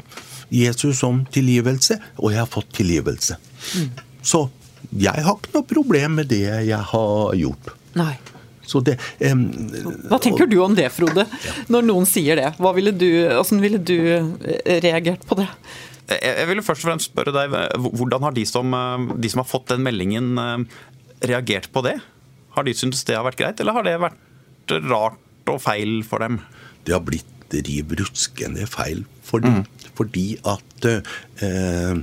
[0.54, 3.38] Jesus om tilgivelse, og jeg har fått tilgivelse.
[3.80, 3.88] Mm.
[4.24, 4.46] Så
[4.94, 7.74] jeg har ikke noe problem med det jeg har gjort.
[7.98, 8.14] Nei.
[8.64, 8.94] Det,
[9.28, 9.42] um,
[10.08, 11.26] Hva tenker du om det, Frode?
[11.28, 11.54] Ja.
[11.70, 12.54] Når noen sier det.
[12.56, 15.46] Hva ville du, hvordan ville du eh, reagert på det?
[16.08, 19.50] Jeg ville først og fremst spørre deg, Hvordan har de som, eh, de som har
[19.50, 20.32] fått den meldingen,
[21.24, 21.98] reagert på det?
[22.56, 26.24] Har de syntes det har vært greit, eller har det vært rart og feil for
[26.24, 26.40] dem?
[26.88, 27.33] Det har blitt
[27.66, 29.04] riv ruskende feil.
[29.24, 29.90] Fordi, mm.
[29.94, 32.00] fordi at eh,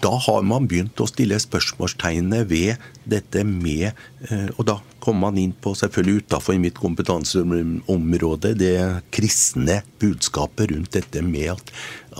[0.00, 5.40] da har man begynt å stille spørsmålstegnet ved dette med eh, Og da kommer man
[5.40, 8.76] inn på, selvfølgelig utafor mitt kompetanseområde, det
[9.14, 11.72] kristne budskapet rundt dette med at,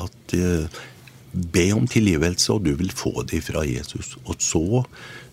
[0.07, 0.81] at eh,
[1.31, 4.17] Be om tilgivelse, og du vil få det fra Jesus.
[4.25, 4.83] Og så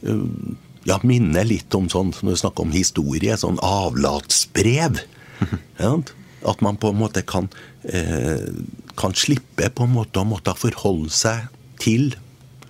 [0.06, 0.20] eh,
[0.88, 5.04] ja, minne litt om sånn, når vi snakker om historie, sånn avlatsbrev.
[5.78, 5.92] Ja,
[6.48, 7.50] at man på en måte kan,
[7.84, 8.48] eh,
[8.98, 11.50] kan slippe på en måte å måtte forholde seg
[11.82, 12.16] til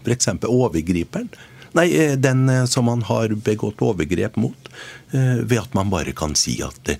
[0.03, 0.29] f.eks.
[0.47, 1.29] overgriperen.
[1.77, 4.73] Nei, eh, den eh, som man har begått overgrep mot.
[5.11, 6.97] Ved at man bare kan si at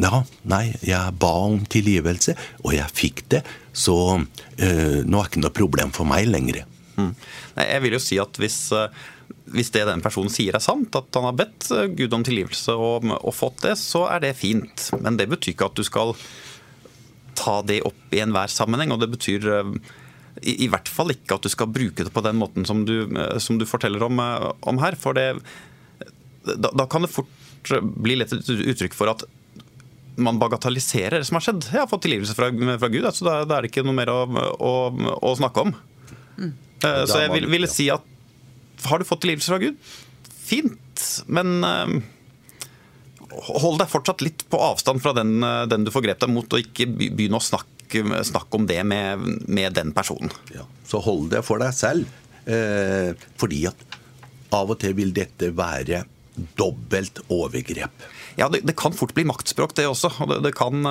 [0.00, 2.32] ja, nei, jeg ba om tilgivelse,
[2.64, 3.42] og jeg fikk det,
[3.76, 4.22] så uh,
[4.56, 6.62] nå er det ikke noe problem for meg lenger.
[6.96, 7.12] Mm.
[7.58, 8.58] Nei, jeg vil jo si at hvis
[9.54, 12.74] hvis det den personen sier er sant, at han har bedt eh, Gud om tilgivelse
[12.74, 14.88] og, og, fått det, så er det fint.
[15.02, 16.14] Men det betyr ikke at du skal
[17.36, 18.94] ta det opp i enhver sammenheng.
[18.94, 19.72] Og det betyr eh,
[20.42, 22.98] i, i, hvert fall ikke at du skal bruke det på den måten som du,
[23.06, 24.98] eh, som du forteller om, om, her.
[24.98, 25.30] For det,
[26.42, 27.30] da, da, kan det fort
[28.02, 29.26] bli lett et uttrykk for at
[30.22, 31.66] man bagatelliserer det som har skjedd.
[31.70, 34.10] Jeg har fått tilgivelse fra, fra Gud, så da, da, er det ikke noe mer
[34.10, 34.22] å,
[34.58, 34.72] å,
[35.28, 35.74] å snakke om.
[36.40, 36.54] Mm.
[36.82, 38.04] Så jeg vil, si at
[38.84, 39.78] har du fått tilgivelse fra Gud?
[40.46, 41.96] Fint, men uh,
[43.48, 46.62] hold deg fortsatt litt på avstand fra den, uh, den du forgrep deg mot, og
[46.62, 50.32] ikke begynne å snakke, snakke om det med, med, den personen.
[50.54, 52.10] Ja, så hold det for deg selv,
[52.46, 53.86] uh, fordi at
[54.54, 56.04] av og til vil dette være
[56.58, 58.04] dobbelt overgrep.
[58.38, 60.12] Ja, det, det kan fort bli maktspråk, det også.
[60.20, 60.84] og Det, det kan,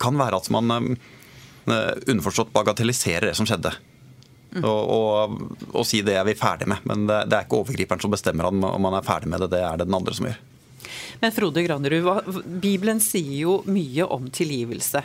[0.00, 0.94] kan, være at man
[1.66, 3.74] underforstått bagatelliserer det som skjedde.
[4.62, 5.38] Og, og,
[5.72, 6.82] og, si det er vi ferdig med.
[6.88, 9.62] Men det, det er ikke overgriperen som bestemmer om, man er ferdig med det, det
[9.66, 10.42] er det den andre som gjør.
[11.22, 15.02] Men Frode Granerud, Bibelen sier jo mye om tilgivelse.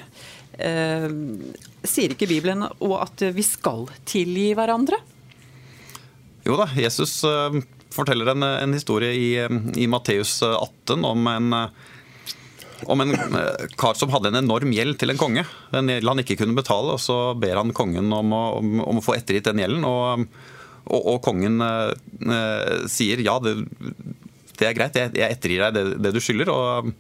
[0.60, 1.08] Eh,
[1.88, 5.00] sier ikke Bibelen at vi skal tilgi hverandre?
[6.46, 7.62] Jo da, Jesus eh,
[7.94, 9.30] forteller en, en historie i,
[9.80, 11.56] i Matteus 18 om en
[12.86, 15.44] om en eh, kar som hadde en enorm gjeld til en konge.
[15.76, 16.96] En gjeld han ikke kunne betale.
[16.96, 19.86] og Så ber han kongen om å, om, om å få ettergitt den gjelden.
[19.88, 20.26] Og,
[20.90, 23.58] og, og kongen eh, sier ja, det,
[24.56, 26.54] det, er greit, jeg, jeg ettergir deg det, det, du skylder.
[26.54, 26.92] og,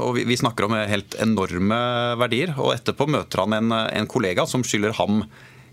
[0.00, 1.80] og vi, snakker om helt enorme
[2.20, 2.54] verdier.
[2.58, 5.24] og Etterpå møter han en, en kollega som skylder ham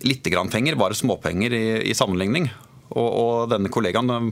[0.01, 2.49] litt penger, bare småpenger i, i sammenligning.
[2.91, 4.31] Og, og, denne kollegaen eh,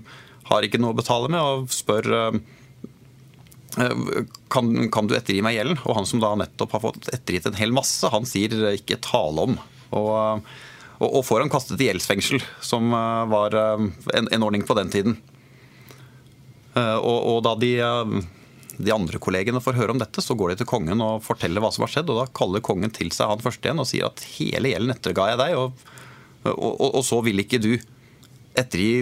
[0.50, 2.59] har ikke noe å betale med og spør eh, Eh,
[4.52, 5.80] kan, kan, du ettergi meg gjelden?
[5.88, 9.46] Og han som da nettopp har fått ettergitt en hel masse, han sier ikke tale
[9.50, 9.60] om.
[9.96, 10.50] Og,
[11.00, 13.86] og, og får han kastet i gjeldsfengsel, som eh, var eh,
[14.20, 15.20] en, en, ordning på den tiden.
[16.80, 17.74] Og, og da de,
[18.78, 21.74] de, andre kollegene får høre om dette, så går de til kongen og forteller hva
[21.76, 22.12] som har skjedd.
[22.14, 25.26] Og da kaller kongen til seg han første igjen og sier at hele gjelden etterga
[25.32, 25.90] jeg deg, og,
[26.54, 27.74] og, så vil ikke du
[28.56, 29.02] ettergi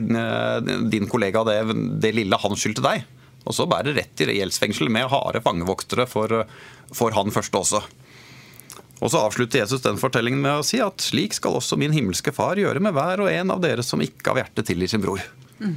[0.90, 1.60] din kollega det,
[2.02, 3.06] det lille han skyldte deg.
[3.48, 6.44] Og så bærer rett i gjeldsfengsel med harde fangevoktere for,
[6.96, 7.82] for han første også.
[8.98, 12.34] Og så avslutter Jesus den fortellingen med å si at slik skal også min himmelske
[12.34, 15.22] far gjøre med hver og en av dere som ikke av hjertet tilgir sin bror.
[15.62, 15.76] Mm.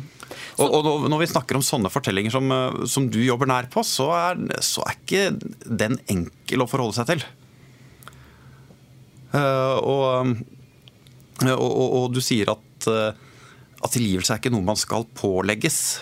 [0.61, 2.52] Og, og, når vi snakker om sånne fortellinger som,
[2.88, 5.24] som du jobber nær på, så er, så er, ikke
[5.64, 7.24] den enkel å forholde seg til.
[9.30, 10.33] Uh, og,
[11.54, 13.12] og, du sier at, uh,
[13.80, 16.00] at tilgivelse er ikke noe man skal pålegges.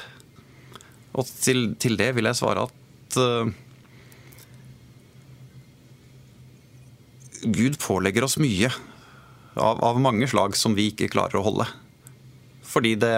[1.19, 3.51] Og til, til det vil jeg svare at uh,
[7.43, 8.71] Gud pålegger oss mye
[9.59, 11.67] av, av, mange slag som vi ikke klarer å holde.
[12.69, 13.15] Fordi det,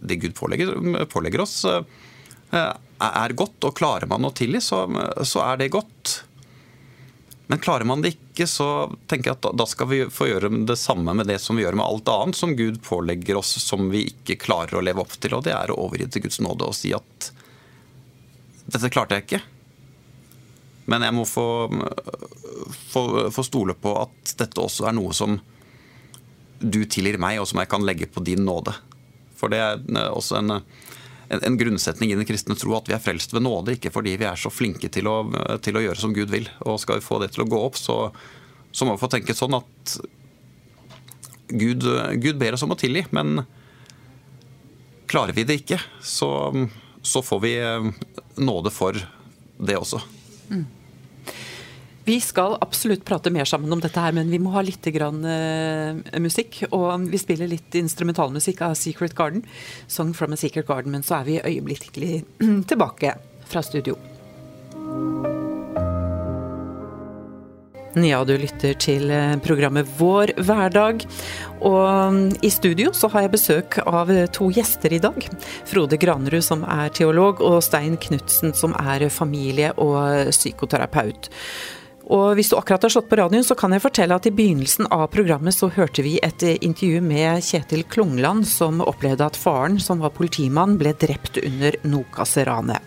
[0.00, 0.74] det Gud pålegger,
[1.12, 1.82] pålegger oss, uh,
[2.52, 4.84] er godt, og klarer man å tilgi, så,
[5.26, 6.22] så er det godt.
[7.52, 8.66] Men klarer man det ikke, så
[9.10, 11.76] tenker jeg at da skal vi få gjøre det samme med det som vi gjør
[11.76, 15.34] med alt annet som Gud pålegger oss som vi ikke klarer å leve opp til.
[15.36, 17.28] Og det er å overgi til Guds nåde og si at
[18.74, 19.42] dette klarte jeg ikke.
[20.90, 21.46] Men jeg må få,
[22.90, 25.38] få, få stole på at dette også er noe som
[26.62, 28.74] du tilgir meg, og som jeg kan legge på din nåde.
[29.38, 30.60] For det er også en
[31.32, 34.18] en, en, grunnsetning i den kristne tro at vi er frelst ved nåde, ikke fordi
[34.20, 35.16] vi er så flinke til å,
[35.64, 36.48] til å gjøre som Gud vil.
[36.68, 37.96] Og skal vi få det til å gå opp, så,
[38.68, 39.94] så må vi få tenke sånn at
[41.52, 41.86] Gud,
[42.20, 43.46] Gud, ber oss om å tilgi, men
[45.08, 46.28] klarer vi det ikke, så,
[47.02, 47.56] så får vi
[48.36, 48.96] nåde for
[49.58, 50.00] det også.
[50.50, 50.66] Mm.
[52.04, 55.22] Vi skal absolutt prate mer sammen om dette her, men vi må ha litt grann,
[55.22, 56.64] uh, musikk.
[56.74, 59.44] Og vi spiller litt instrumentalmusikk av Secret Garden.
[59.86, 60.90] 'Song from a Secret Garden'.
[60.90, 62.24] Men så er vi øyeblikkelig
[62.70, 63.14] tilbake
[63.46, 63.94] fra studio.
[67.92, 71.02] Ja, du lytter til eh, programmet Vår hverdag.
[71.60, 75.26] Og mm, i studio så har jeg besøk av to gjester i dag.
[75.68, 81.28] Frode Granerud som er teolog, og Stein Knutsen som er familie- og psykoterapeut.
[82.12, 84.88] Og hvis du akkurat har slått på radioen, så kan jeg fortelle at i begynnelsen
[84.88, 90.00] av programmet så hørte vi et intervju med Kjetil Klungland, som opplevde at faren, som
[90.00, 92.80] var politimann, ble drept under Nokas-ranet.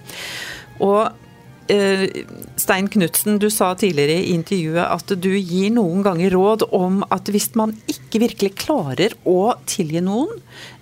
[0.82, 1.25] Og Eh,
[1.68, 7.32] Stein Knutsen, du sa tidligere i intervjuet at du gir noen ganger råd om at
[7.34, 10.30] hvis man ikke virkelig klarer å tilgi noen,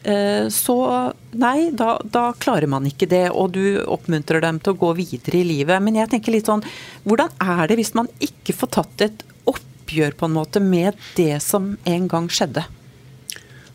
[0.04, 0.76] eh, så
[1.32, 3.30] nei, da, da, klarer man ikke det.
[3.32, 5.80] Og du oppmuntrer dem til å gå videre i livet.
[5.84, 6.66] Men jeg tenker litt sånn,
[7.08, 11.40] hvordan er det hvis man ikke får tatt et oppgjør på en måte med det
[11.44, 12.68] som en gang skjedde?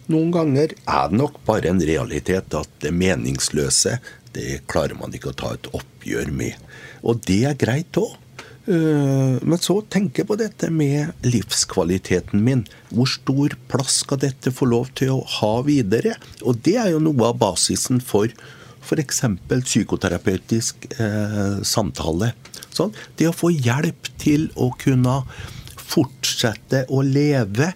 [0.09, 3.99] Noen ganger er det nok bare en realitet at det meningsløse,
[4.33, 6.57] det klarer man ikke å ta et oppgjør med.
[7.03, 8.17] Og det er greit òg.
[8.69, 12.67] Eh, men så tenker jeg på dette med livskvaliteten min.
[12.93, 16.19] Hvor stor plass skal dette få lov til å ha videre?
[16.45, 18.29] Og det er jo noe av basisen for
[18.89, 19.23] f.eks.
[19.49, 22.33] psykoterapeutisk eh, samtale.
[22.73, 22.93] Sånn?
[23.17, 25.23] Det å få hjelp til å kunne
[25.89, 27.73] fortsette å leve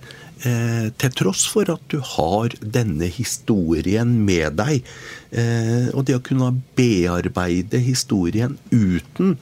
[0.46, 4.86] eh, til tross for at du har denne historien med deg.
[5.30, 9.36] Eh, og det å kunne bearbeide historien uten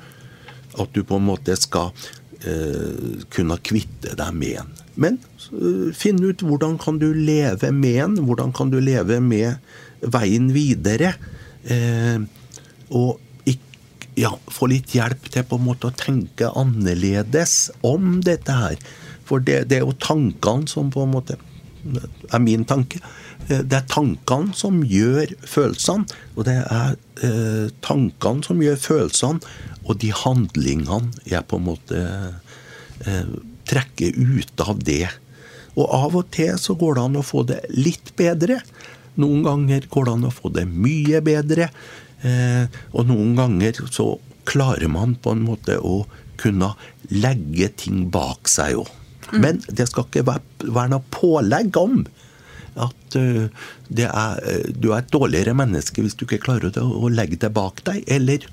[0.78, 1.90] at du på en måte skal
[2.44, 4.76] eh, kunne kvitte deg med den.
[5.00, 5.16] Men
[5.54, 9.60] uh, finn ut hvordan kan du leve med den, hvordan kan du leve med
[10.00, 11.14] veien videre.
[11.64, 12.20] Eh,
[12.90, 13.20] og
[14.18, 18.80] ja, få litt hjelp til på en måte å tenke annerledes om dette her.
[19.30, 21.38] For det, det er jo tankene som på en måte
[22.34, 23.00] er min tanke.
[23.48, 26.06] Eh, det er tankene som gjør følelsene,
[26.36, 29.56] og det er eh, tankene som gjør følelsene,
[29.86, 32.04] og de handlingene jeg på en måte
[33.06, 33.34] eh,
[33.70, 35.06] trekker ut av det.
[35.78, 38.60] Og av og til så går det an å få det litt bedre.
[39.20, 41.68] Noen ganger går det an å få det mye bedre.
[42.90, 44.08] Og noen ganger så
[44.50, 46.02] klarer man på en måte å
[46.40, 46.72] kunne
[47.14, 48.90] legge ting bak seg òg.
[49.30, 49.40] Mm.
[49.44, 52.02] Men det skal ikke være, være noe pålegg om
[52.80, 54.38] at er,
[54.70, 58.04] du er et dårligere menneske hvis du ikke klarer å, legge det bak deg.
[58.08, 58.46] Eller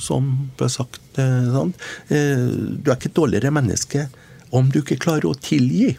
[0.00, 1.74] som ble sagt sånn,
[2.08, 4.06] Du er ikke et dårligere menneske
[4.56, 5.92] om du ikke klarer å tilgi.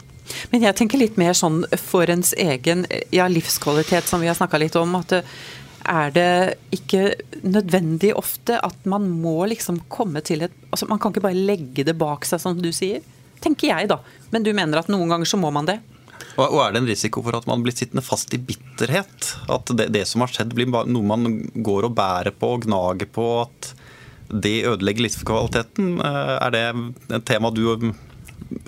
[0.50, 4.60] Men jeg tenker litt mer sånn for ens egen ja, livskvalitet, som vi har snakka
[4.62, 4.98] litt om.
[5.00, 5.22] at
[5.90, 6.32] er det
[6.76, 11.46] ikke nødvendig ofte at man må liksom komme til et altså Man kan ikke bare
[11.48, 13.02] legge det bak seg, som du sier?
[13.44, 14.00] Tenker jeg, da.
[14.34, 15.80] Men du mener at noen ganger så må man det?
[16.40, 19.34] Og er det en risiko for at man blir sittende fast i bitterhet?
[19.52, 23.10] At det, det som har skjedd, blir noe man går og bærer på og gnager
[23.12, 23.28] på?
[23.44, 23.74] At
[24.30, 25.98] det ødelegger livskvaliteten?
[26.06, 26.66] Eh, er det
[27.18, 27.92] et tema du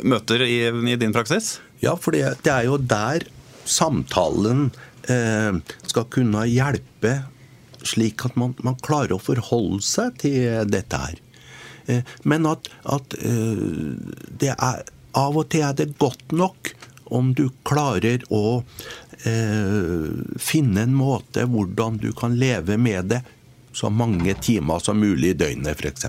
[0.04, 1.60] møter i, i din praksis?
[1.82, 3.26] Ja, for det, det, er jo der
[3.66, 4.70] samtalen
[5.10, 7.22] eh, skal kunne hjelpe,
[7.88, 11.22] slik at man, man, klarer å forholde seg til dette her.
[11.92, 13.66] Eh, men at, at eh,
[14.42, 14.86] det er
[15.18, 16.72] av og til er det godt nok
[17.12, 18.62] om du klarer å
[19.28, 20.08] eh,
[20.40, 23.22] finne en måte hvordan du kan leve med det
[23.76, 26.08] så mange timer som mulig i døgnet, f.eks.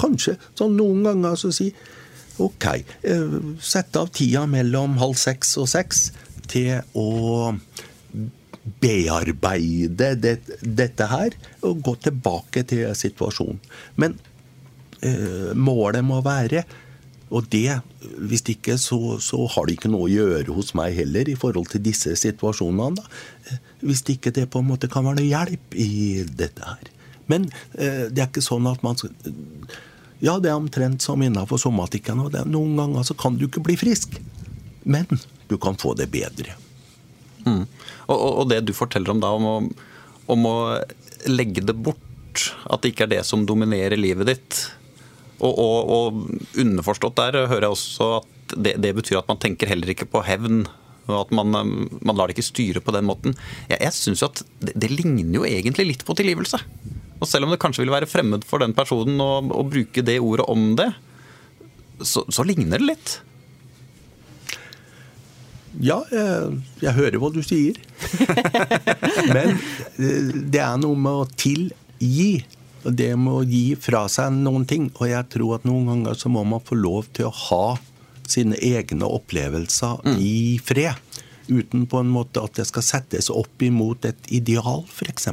[0.00, 1.68] Kanskje sånn noen ganger så si
[2.40, 2.66] OK,
[3.04, 6.06] eh, sett av tida mellom halv seks og seks
[6.48, 7.08] til å
[8.80, 11.36] bearbeide det, dette her
[11.66, 13.60] og gå tilbake til situasjonen.
[14.00, 14.16] Men
[15.56, 16.64] målet må være
[17.30, 17.78] og det,
[18.18, 21.68] hvis ikke, så, så, har det ikke noe å gjøre hos meg heller i forhold
[21.70, 22.98] til disse situasjonene.
[22.98, 23.58] Da.
[23.86, 25.90] Hvis ikke det på en måte kan være noe hjelp i
[26.26, 26.90] dette her.
[27.30, 27.46] Men
[27.78, 28.98] eh, det er ikke sånn at man
[30.20, 32.18] Ja, det er omtrent som innenfor somatikken.
[32.26, 34.18] og det, Noen ganger så kan du ikke bli frisk,
[34.82, 35.06] men
[35.48, 36.58] du kan få det bedre.
[37.46, 37.62] Mm.
[38.10, 39.56] Og, og, det du forteller om da, om å,
[40.34, 40.58] om å
[41.30, 44.60] legge det bort, at det ikke er det som dominerer livet ditt
[45.40, 46.20] og, og, og,
[46.60, 50.22] underforstått der hører jeg også at det, det, betyr at man tenker heller ikke på
[50.26, 50.64] hevn.
[51.08, 53.36] og At man, man lar det ikke styre på den måten.
[53.70, 56.60] Jeg, jeg synes jo at det, det, ligner jo egentlig litt på tilgivelse.
[57.20, 60.18] Og selv om det kanskje vil være fremmed for den personen å, å bruke det
[60.24, 60.90] ordet om det,
[62.00, 63.16] så, så ligner det litt.
[65.78, 67.78] Ja, jeg, jeg, hører hva du sier.
[69.34, 72.40] Men eh, det er noe med å tilgi
[72.84, 74.88] det med å gi fra seg noen ting.
[74.98, 77.64] Og jeg tror at noen ganger så må man få lov til å ha
[78.30, 80.20] sine egne opplevelser mm.
[80.22, 81.18] i fred.
[81.50, 85.28] Uten på en måte at det skal settes opp imot et ideal, f.eks.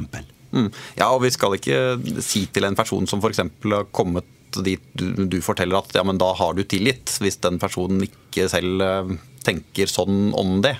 [0.50, 0.70] Mm.
[0.98, 3.44] Ja, og vi skal ikke si til en person som f.eks.
[3.44, 4.26] har kommet
[4.64, 8.48] dit du, du, forteller at ja, men da har du tilgitt, hvis den personen ikke
[8.50, 9.10] selv uh,
[9.46, 10.78] tenker sånn om det.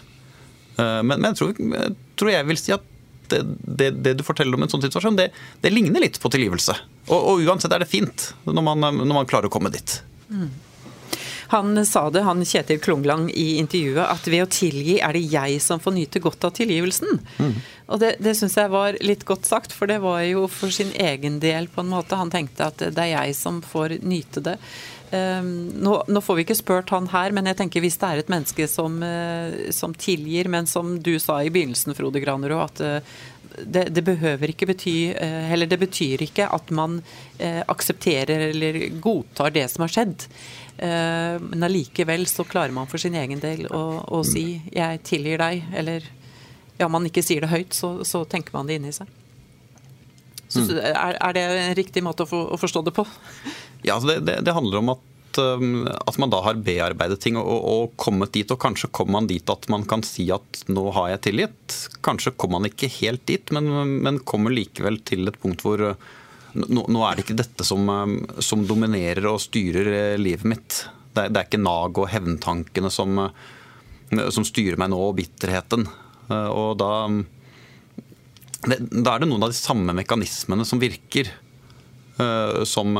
[0.78, 2.94] Uh, men, men jeg, tror, jeg tror jeg vil si at
[3.32, 5.30] det, det, det, du forteller om en sånn situasjon, det,
[5.62, 6.76] det ligner litt på tilgivelse.
[7.08, 10.00] Og, og, uansett er det fint når man, når man klarer å komme dit.
[10.28, 10.50] Mm.
[11.48, 15.62] Han sa det, han Kjetil Klunglang, i intervjuet, at ved å tilgi er det jeg
[15.64, 17.22] som får nyte godt av tilgivelsen.
[17.40, 17.54] Mm.
[17.88, 20.92] Og det, det syns jeg var litt godt sagt, for det var jo for sin
[20.92, 22.18] egen del, på en måte.
[22.20, 24.58] Han tenkte at det er jeg som får nyte det.
[25.08, 28.20] Um, nå, nå, får vi ikke spurt han her, men jeg tenker hvis det er
[28.20, 32.82] et menneske som, uh, som tilgir, men som du sa i begynnelsen, Frode Granerud, at
[32.84, 33.18] uh,
[33.58, 37.00] det, det, behøver ikke bety uh, Eller det betyr ikke at man
[37.38, 40.24] aksepterer eller godtar det som har skjedd.
[40.78, 45.64] men allikevel så klarer man for sin egen del å, å si 'jeg tilgir deg',
[45.74, 46.02] eller
[46.78, 49.06] ja, man ikke sier det høyt, så, så tenker man det inni seg.
[50.48, 50.78] Så, mm.
[50.80, 53.04] er, er, det en riktig måte å, for, å forstå det på?
[53.82, 57.38] Ja, altså det, det, det, handler om at, um, at, man da har bearbeidet ting
[57.40, 58.50] og, og, kommet dit.
[58.50, 61.76] Og kanskje kommer man dit at man kan si at nå har jeg tilgitt.
[62.06, 63.70] Kanskje kommer man ikke helt dit, men,
[64.02, 66.08] men kommer likevel til et punkt hvor uh,
[66.54, 70.82] nå, nå er det ikke dette som, um, som, dominerer og styrer uh, livet mitt.
[71.12, 75.86] Det, det er ikke nag og hevntankene som, uh, som styrer meg nå, og bitterheten.
[76.28, 77.22] Og da, um,
[78.66, 81.30] det, da er det noen av de samme mekanismene som virker.
[82.66, 82.96] Som,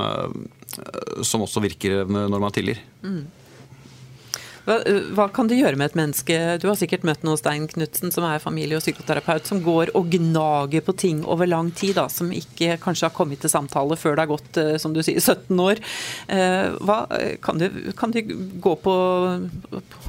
[1.26, 2.80] som også virker når man tilgir.
[3.02, 3.26] Mm.
[4.68, 4.76] Hva,
[5.16, 6.34] hva, kan det gjøre med et menneske?
[6.60, 10.10] Du har sikkert møtt noen Stein Knutsen, som er familie- og psykoterapeut, som går og
[10.12, 14.18] gnager på ting over lang tid, da, som ikke kanskje har kommet til samtale før
[14.18, 15.80] det har gått eh, som du sier, 17 år.
[16.28, 16.98] Eh, hva,
[17.44, 18.98] kan, det, kan det gå på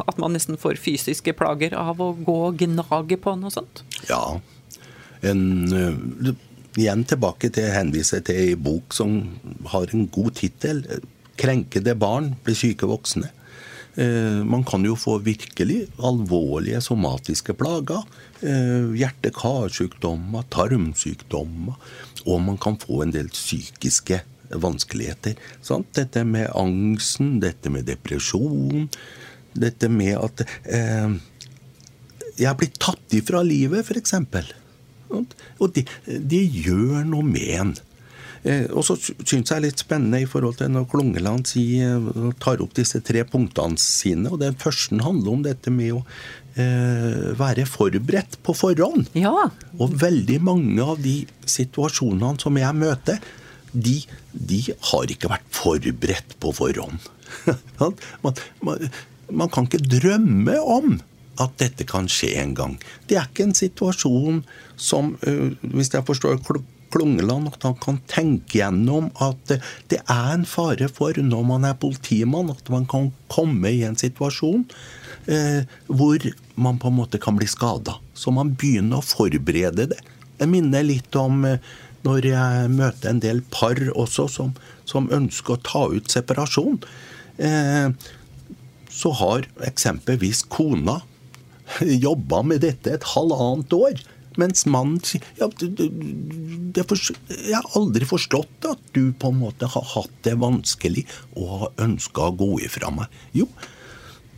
[0.03, 3.85] at man nesten får fysiske plager av å gå og gnage på noe sånt?
[4.11, 4.41] Ja.
[5.23, 6.35] En,
[6.77, 9.17] igjen tilbake til å henvise til ei bok som
[9.73, 10.83] har en god tittel.
[11.39, 13.31] 'Krenkede barn blir syke voksne'.
[13.95, 18.03] Eh, man kan jo få virkelig alvorlige somatiske plager.
[18.41, 21.75] Eh, hjerte-karsykdommer, tarmsykdommer.
[22.25, 25.35] Og man kan få en del psykiske vanskeligheter.
[25.61, 25.91] Sant?
[25.95, 28.87] Dette med angsten, dette med depresjon,
[29.53, 31.17] dette med at eh,
[32.39, 34.15] jeg blitt tatt ifra livet, f.eks.
[35.09, 37.77] Og de, de gjør noe med en.
[38.47, 42.29] Eh, og så syns jeg er litt spennende i forhold til når Klungeland sier, eh,
[42.39, 44.29] tar opp disse tre punktene sine.
[44.31, 46.03] og Den første handler om dette med å
[46.55, 49.11] eh, være forberedt på forhånd.
[49.19, 49.49] Ja.
[49.79, 53.19] Og veldig mange av de situasjonene som jeg møter,
[53.73, 53.99] de,
[54.33, 57.03] de har ikke vært forberedt på forhånd.
[58.23, 58.89] man, man,
[59.29, 60.97] man kan ikke drømme om
[61.39, 62.75] at dette kan skje en gang.
[63.07, 64.43] Det er ikke en situasjon
[64.79, 66.41] som, uh, hvis jeg forstår
[66.89, 69.53] Klungeland at han kan tenke gjennom at
[69.91, 73.97] det er en fare for, når man er politimann, at man kan komme i en
[73.99, 74.65] situasjon
[75.29, 76.25] eh, hvor
[76.55, 77.99] man på en måte kan bli skada.
[78.13, 79.99] Så man begynner å forberede det.
[80.39, 81.61] Jeg minner litt om eh,
[82.07, 84.55] når jeg møter en del par også som,
[84.89, 86.79] som ønsker å ta ut separasjon.
[87.37, 87.91] Eh,
[88.89, 90.99] så har eksempelvis kona
[92.07, 94.01] jobba med dette et halvannet år.
[94.39, 95.49] Mens mannen sier ja,
[96.77, 101.83] Jeg har aldri forstått at du på en måte har hatt det vanskelig og har
[101.89, 103.09] ønska å gå ifra meg.
[103.35, 103.49] Jo,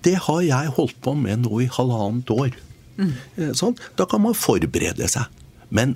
[0.06, 2.56] det har jeg holdt på med nå i halvannet år.
[2.98, 3.14] Mm.
[3.58, 5.30] Sånn, da kan man forberede seg.
[5.70, 5.96] Men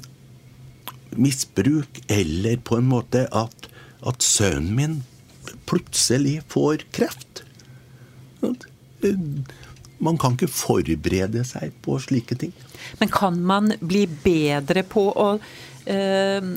[1.15, 3.69] misbruk, eller på en måte at,
[4.05, 4.95] at sønnen min
[5.69, 7.43] plutselig får kreft
[10.03, 12.51] Man kan ikke forberede seg på slike ting.
[12.99, 16.49] Men kan man bli bedre på å øh,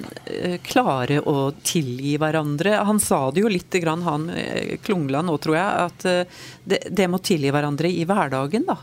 [0.66, 2.74] klare å tilgi hverandre?
[2.89, 7.09] Han sa det jo litt, han eh, Klungland nå, tror jeg, at eh, det, det
[7.11, 8.66] må tilgi hverandre i hverdagen.
[8.68, 8.78] da,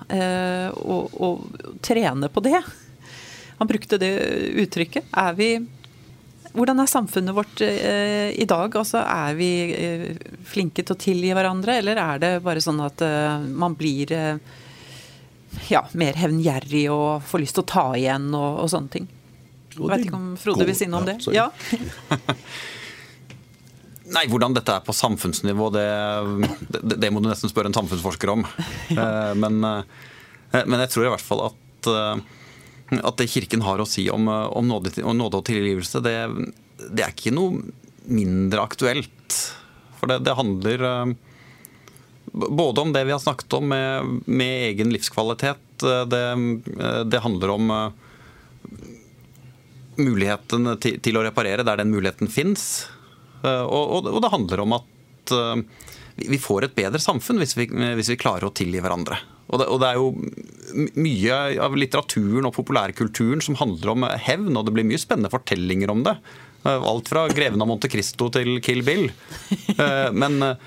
[0.79, 2.59] og, og, trene på det.
[3.59, 4.13] Han brukte det
[4.65, 5.11] uttrykket.
[5.15, 5.49] Er vi
[6.55, 8.75] hvordan er samfunnet vårt eh, i dag?
[8.79, 10.05] Altså, er vi eh,
[10.47, 14.13] flinke til å tilgi hverandre, eller er det bare sånn at eh, man blir
[15.69, 19.11] ja, mer hevngjerrig og får lyst til å ta igjen og, og sånne ting.
[19.75, 21.19] Jeg vet ikke om Frode vil si noe om det?
[21.35, 21.49] Ja.
[24.15, 25.85] Nei, Hvordan dette er på samfunnsnivå, det,
[26.69, 28.45] det, det, må du nesten spørre en samfunnsforsker om.
[28.93, 29.05] ja.
[29.05, 32.15] Eh, men, eh, men, jeg tror i hvert fall at, eh,
[32.93, 36.17] at det Kirken har å si om, om, nåde, om nåde, og tilgivelse, det,
[36.85, 37.63] det, er ikke noe
[38.05, 39.39] mindre aktuelt.
[39.97, 40.85] For det, det handler
[42.35, 45.83] både om det vi har snakket om med, med egen livskvalitet.
[45.83, 46.23] Eh, det,
[46.79, 47.89] eh, det, handler om eh,
[49.95, 52.87] muligheten til, til, å reparere der den muligheten fins.
[53.45, 55.31] Og, og, og, det handler om at
[56.15, 59.19] vi får et bedre samfunn hvis vi, hvis vi klarer å tilgi hverandre.
[59.45, 64.55] Og det, og det, er jo mye av litteraturen og populærkulturen som handler om hevn,
[64.57, 66.15] og det blir mye spennende fortellinger om det.
[66.65, 69.11] Alt fra 'Greven av Monte Cristo' til 'Kill Bill'.
[70.21, 70.57] Men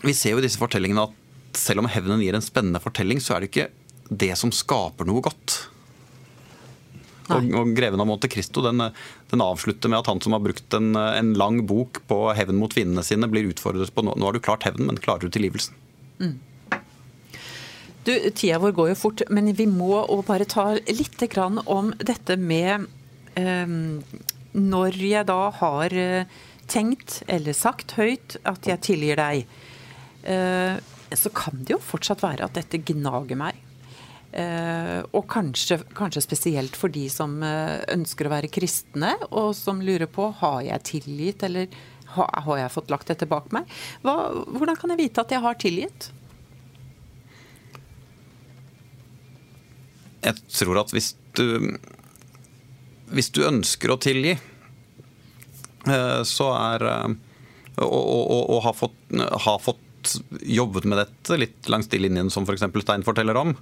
[0.00, 3.36] vi ser jo i disse fortellingene at selv om hevnen gir en spennende fortelling, så
[3.36, 3.68] er det ikke
[4.08, 5.58] det som skaper noe godt.
[7.28, 8.80] Og, og, 'Greven av Monte Cristo' den,
[9.28, 12.72] den, avslutter med at han som har brukt en, en lang bok på hevn mot
[12.72, 15.76] fiendene sine, blir utfordret på nå, nå har du klart hevnen, men klarer du tilgivelsen?
[16.18, 16.38] Mm.
[18.08, 21.24] Du, Tida vår går jo fort, men vi må bare ta litt
[21.66, 22.86] om dette med
[23.36, 23.74] eh,
[24.56, 26.38] Når jeg da har eh,
[26.68, 29.44] tenkt eller sagt høyt at jeg tilgir deg,
[30.28, 30.76] Eh,
[31.16, 33.64] så kan det jo fortsatt være at dette gnager meg.
[34.28, 39.80] Uh, og kanskje, kanskje, spesielt for de som uh, ønsker å være kristne, og som
[39.80, 41.72] lurer på har jeg tilgitt, eller
[42.12, 43.72] ha, har jeg fått lagt dette bak meg.
[44.04, 44.18] Hva,
[44.52, 46.10] hvordan kan jeg vite at jeg har tilgitt?
[50.24, 51.78] Jeg tror at hvis du
[53.08, 54.34] Hvis du ønsker å tilgi,
[55.88, 56.84] uh, så er
[57.78, 62.30] og, og, og, og har fått, har fått jobbet med dette litt langs de linjene
[62.30, 62.64] som f.eks.
[62.82, 63.54] Stein forteller om,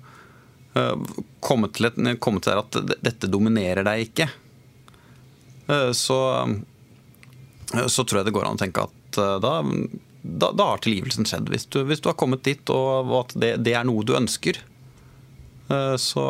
[0.77, 0.95] eh,
[1.41, 4.29] kommet til, et, kommet til at dette dominerer deg ikke,
[5.69, 6.21] eh, så,
[7.75, 9.53] eh, så tror jeg det går an å tenke at da,
[10.21, 11.49] da, da har tilgivelsen skjedd.
[11.49, 14.13] Hvis du, hvis du, har kommet dit og, og at det, det, er noe du
[14.19, 14.76] ønsker, eh,
[16.01, 16.25] så,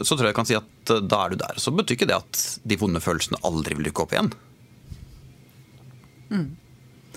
[0.00, 1.60] så tror jeg jeg kan si at eh, da er du der.
[1.60, 4.30] Så betyr ikke det at de vonde følelsene aldri vil dukke opp igjen.
[6.30, 6.46] Mm.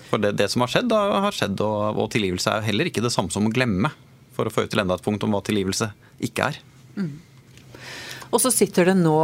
[0.08, 3.04] For det, det, som har skjedd, da, har skjedd, og, og, tilgivelse er heller ikke
[3.04, 3.92] det samme som å glemme.
[4.34, 5.92] For å få ut til enda et punkt om hva tilgivelse
[6.26, 6.60] ikke er.
[6.98, 7.14] Mm.
[8.34, 9.18] Og så sitter det nå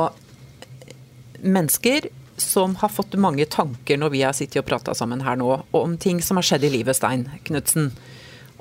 [1.41, 2.07] mennesker
[2.41, 5.97] som har fått mange tanker når vi har sittet og prata sammen her nå, om
[6.01, 7.91] ting som har skjedd i livet, Stein Knutsen.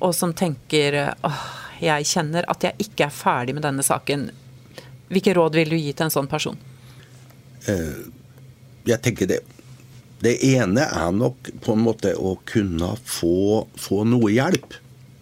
[0.03, 0.97] Og som tenker
[1.27, 1.45] åh,
[1.83, 4.29] jeg kjenner at jeg ikke er ferdig med denne saken.
[5.09, 6.59] Hvilke råd vil du gi til en sånn person?
[7.69, 8.03] Eh,
[8.87, 9.39] jeg tenker det
[10.19, 14.73] Det ene er nok på en måte å kunne få, få noe hjelp.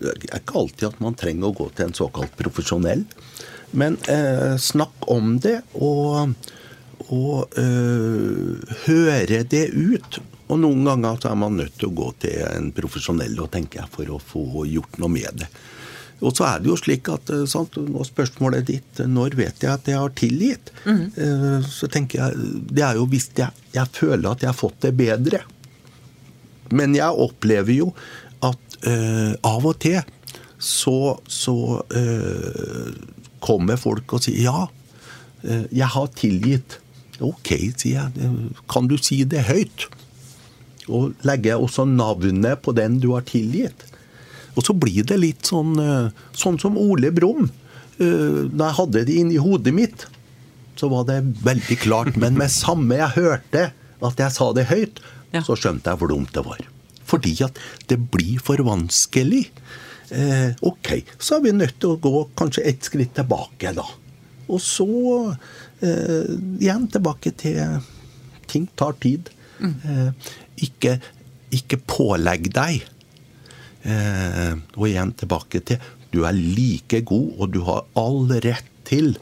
[0.01, 3.03] Det er ikke alltid at man trenger å gå til en såkalt profesjonell.
[3.77, 6.33] Men eh, snakk om det, og
[7.13, 10.19] og eh, høre det ut.
[10.47, 13.83] Og noen ganger så er man nødt til å gå til en profesjonell og tenke
[13.91, 15.49] for å få gjort noe med det.
[16.17, 19.69] Og så er det jo slik at øh, sant, nå Spørsmålet ditt når vet jeg
[19.69, 20.71] at jeg har tilgitt?
[20.87, 21.61] Mm.
[21.67, 24.95] Så tenker jeg Det er jo hvis jeg, jeg, føler at jeg har fått det
[24.97, 25.43] bedre.
[26.73, 27.91] Men jeg opplever jo
[28.45, 30.01] at uh, av og til
[30.57, 32.89] så, så uh,
[33.43, 34.65] kommer folk og sier ja,
[35.45, 36.79] uh, jeg har tilgitt.
[37.23, 38.31] Ok, sier jeg.
[38.69, 39.87] Kan du si det høyt?
[40.87, 43.87] Og legger også navnet på den du har tilgitt.
[44.57, 47.49] Og så blir det litt sånn, eh, sånn som Ole Brumm.
[47.97, 50.07] Eh, da jeg hadde det inni hodet mitt,
[50.77, 52.17] så var det veldig klart.
[52.17, 53.69] Men med samme jeg hørte
[54.01, 55.01] at jeg sa det høyt,
[55.33, 55.43] ja.
[55.45, 56.61] så skjønte jeg hvor dumt det var.
[57.07, 59.47] Fordi at det blir for vanskelig.
[60.09, 63.85] Eh, ok, så er vi nødt til å gå kanskje ett skritt tilbake, da.
[64.47, 64.87] Og så
[65.83, 66.29] eh,
[66.61, 67.79] igjen tilbake til
[68.47, 69.31] ting tar tid.
[69.59, 69.73] Mm.
[69.83, 70.31] Eh,
[70.67, 70.97] ikke,
[71.55, 72.85] ikke pålegg deg.
[73.87, 75.79] Eh, og igjen tilbake til
[76.11, 79.13] du er like god, og du har all rett til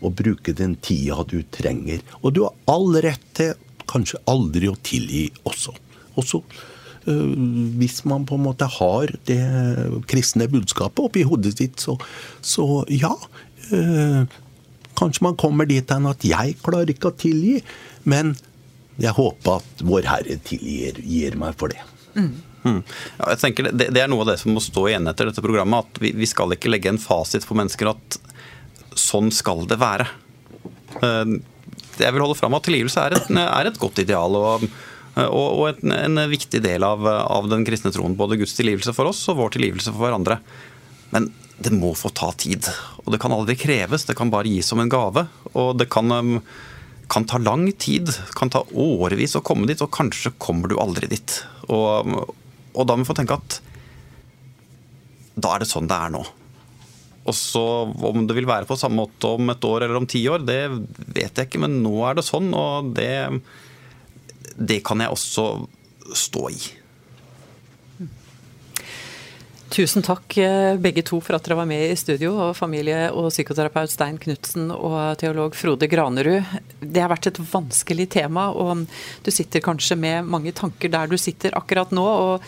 [0.00, 2.00] å bruke den tida du trenger.
[2.20, 3.54] Og du har all rett til
[3.90, 5.74] kanskje aldri å tilgi også.
[6.20, 7.32] Også øh,
[7.80, 9.40] hvis man på en måte har det
[10.10, 11.98] kristne budskapet oppi hodet sitt, så,
[12.40, 13.14] så ja.
[13.72, 14.24] Øh,
[15.00, 17.62] Kanskje man kommer dit hen at jeg klarer ikke å tilgi,
[18.04, 18.34] men
[19.00, 21.80] jeg håper at Vår Herre tilgir gir meg for det.
[22.18, 22.34] Mm.
[22.64, 22.80] Mm.
[23.18, 25.44] Ja, jeg tenker det, det, er noe av det som må stå igjen etter dette
[25.44, 25.86] programmet.
[25.86, 28.20] At vi, vi, skal ikke legge en fasit for mennesker at
[28.98, 30.08] sånn skal det være.
[31.00, 31.36] Eh,
[32.00, 34.36] jeg vil holde fram at tilgivelse er et, er et godt ideal.
[34.36, 34.64] og,
[35.26, 37.04] og, en, viktig del av,
[37.50, 38.16] den kristne troen.
[38.18, 40.40] Både Guds tilgivelse for oss og vår tilgivelse for hverandre.
[41.14, 41.30] Men
[41.60, 42.64] det må få ta tid.
[43.04, 45.26] Og det kan aldri kreves, det kan bare gis som en gave.
[45.52, 46.38] Og det kan, um,
[47.10, 48.08] kan ta lang tid,
[48.38, 51.40] kan ta årevis å komme dit, og kanskje kommer du aldri dit.
[51.68, 52.22] Og, um,
[52.74, 53.60] og da må vi få tenke at
[55.40, 56.22] da er det sånn det er nå.
[57.28, 57.62] Og så
[58.10, 60.62] Om det vil være på samme måte om et år eller om ti år, det
[61.14, 63.12] vet jeg ikke, men nå er det sånn, og det,
[64.56, 65.46] det kan jeg også
[66.16, 66.60] stå i.
[69.70, 72.32] Tusen takk eh, begge to for at dere var med i studio.
[72.48, 76.42] og Familie- og psykoterapeut Stein Knutsen og teolog Frode Granerud.
[76.80, 78.88] Det har vært et vanskelig tema, og
[79.22, 82.02] du sitter kanskje med mange tanker der du sitter akkurat nå.
[82.02, 82.42] og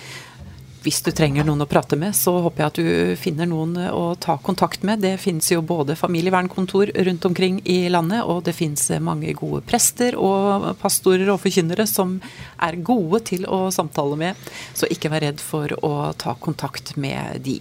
[0.83, 4.15] hvis du trenger noen å prate med, så håper jeg at du finner noen å
[4.21, 5.03] ta kontakt med.
[5.05, 10.19] Det finnes jo både familievernkontor rundt omkring i landet, og det finnes mange gode prester
[10.19, 12.19] og pastorer og forkynnere som
[12.63, 14.49] er gode til å samtale med.
[14.75, 17.61] Så ikke vær redd for å ta kontakt med de.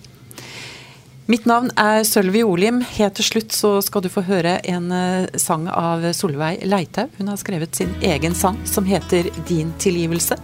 [1.32, 2.82] Mitt navn er Sølvi Olim.
[2.98, 7.14] Helt til slutt så skal du få høre en eh, sang av Solveig Leithaug.
[7.22, 10.36] Hun har skrevet sin egen sang som heter 'Din tilgivelse'.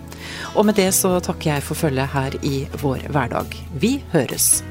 [0.56, 3.52] Og med det så takker jeg for følget her i Vår hverdag.
[3.76, 4.64] Vi høres.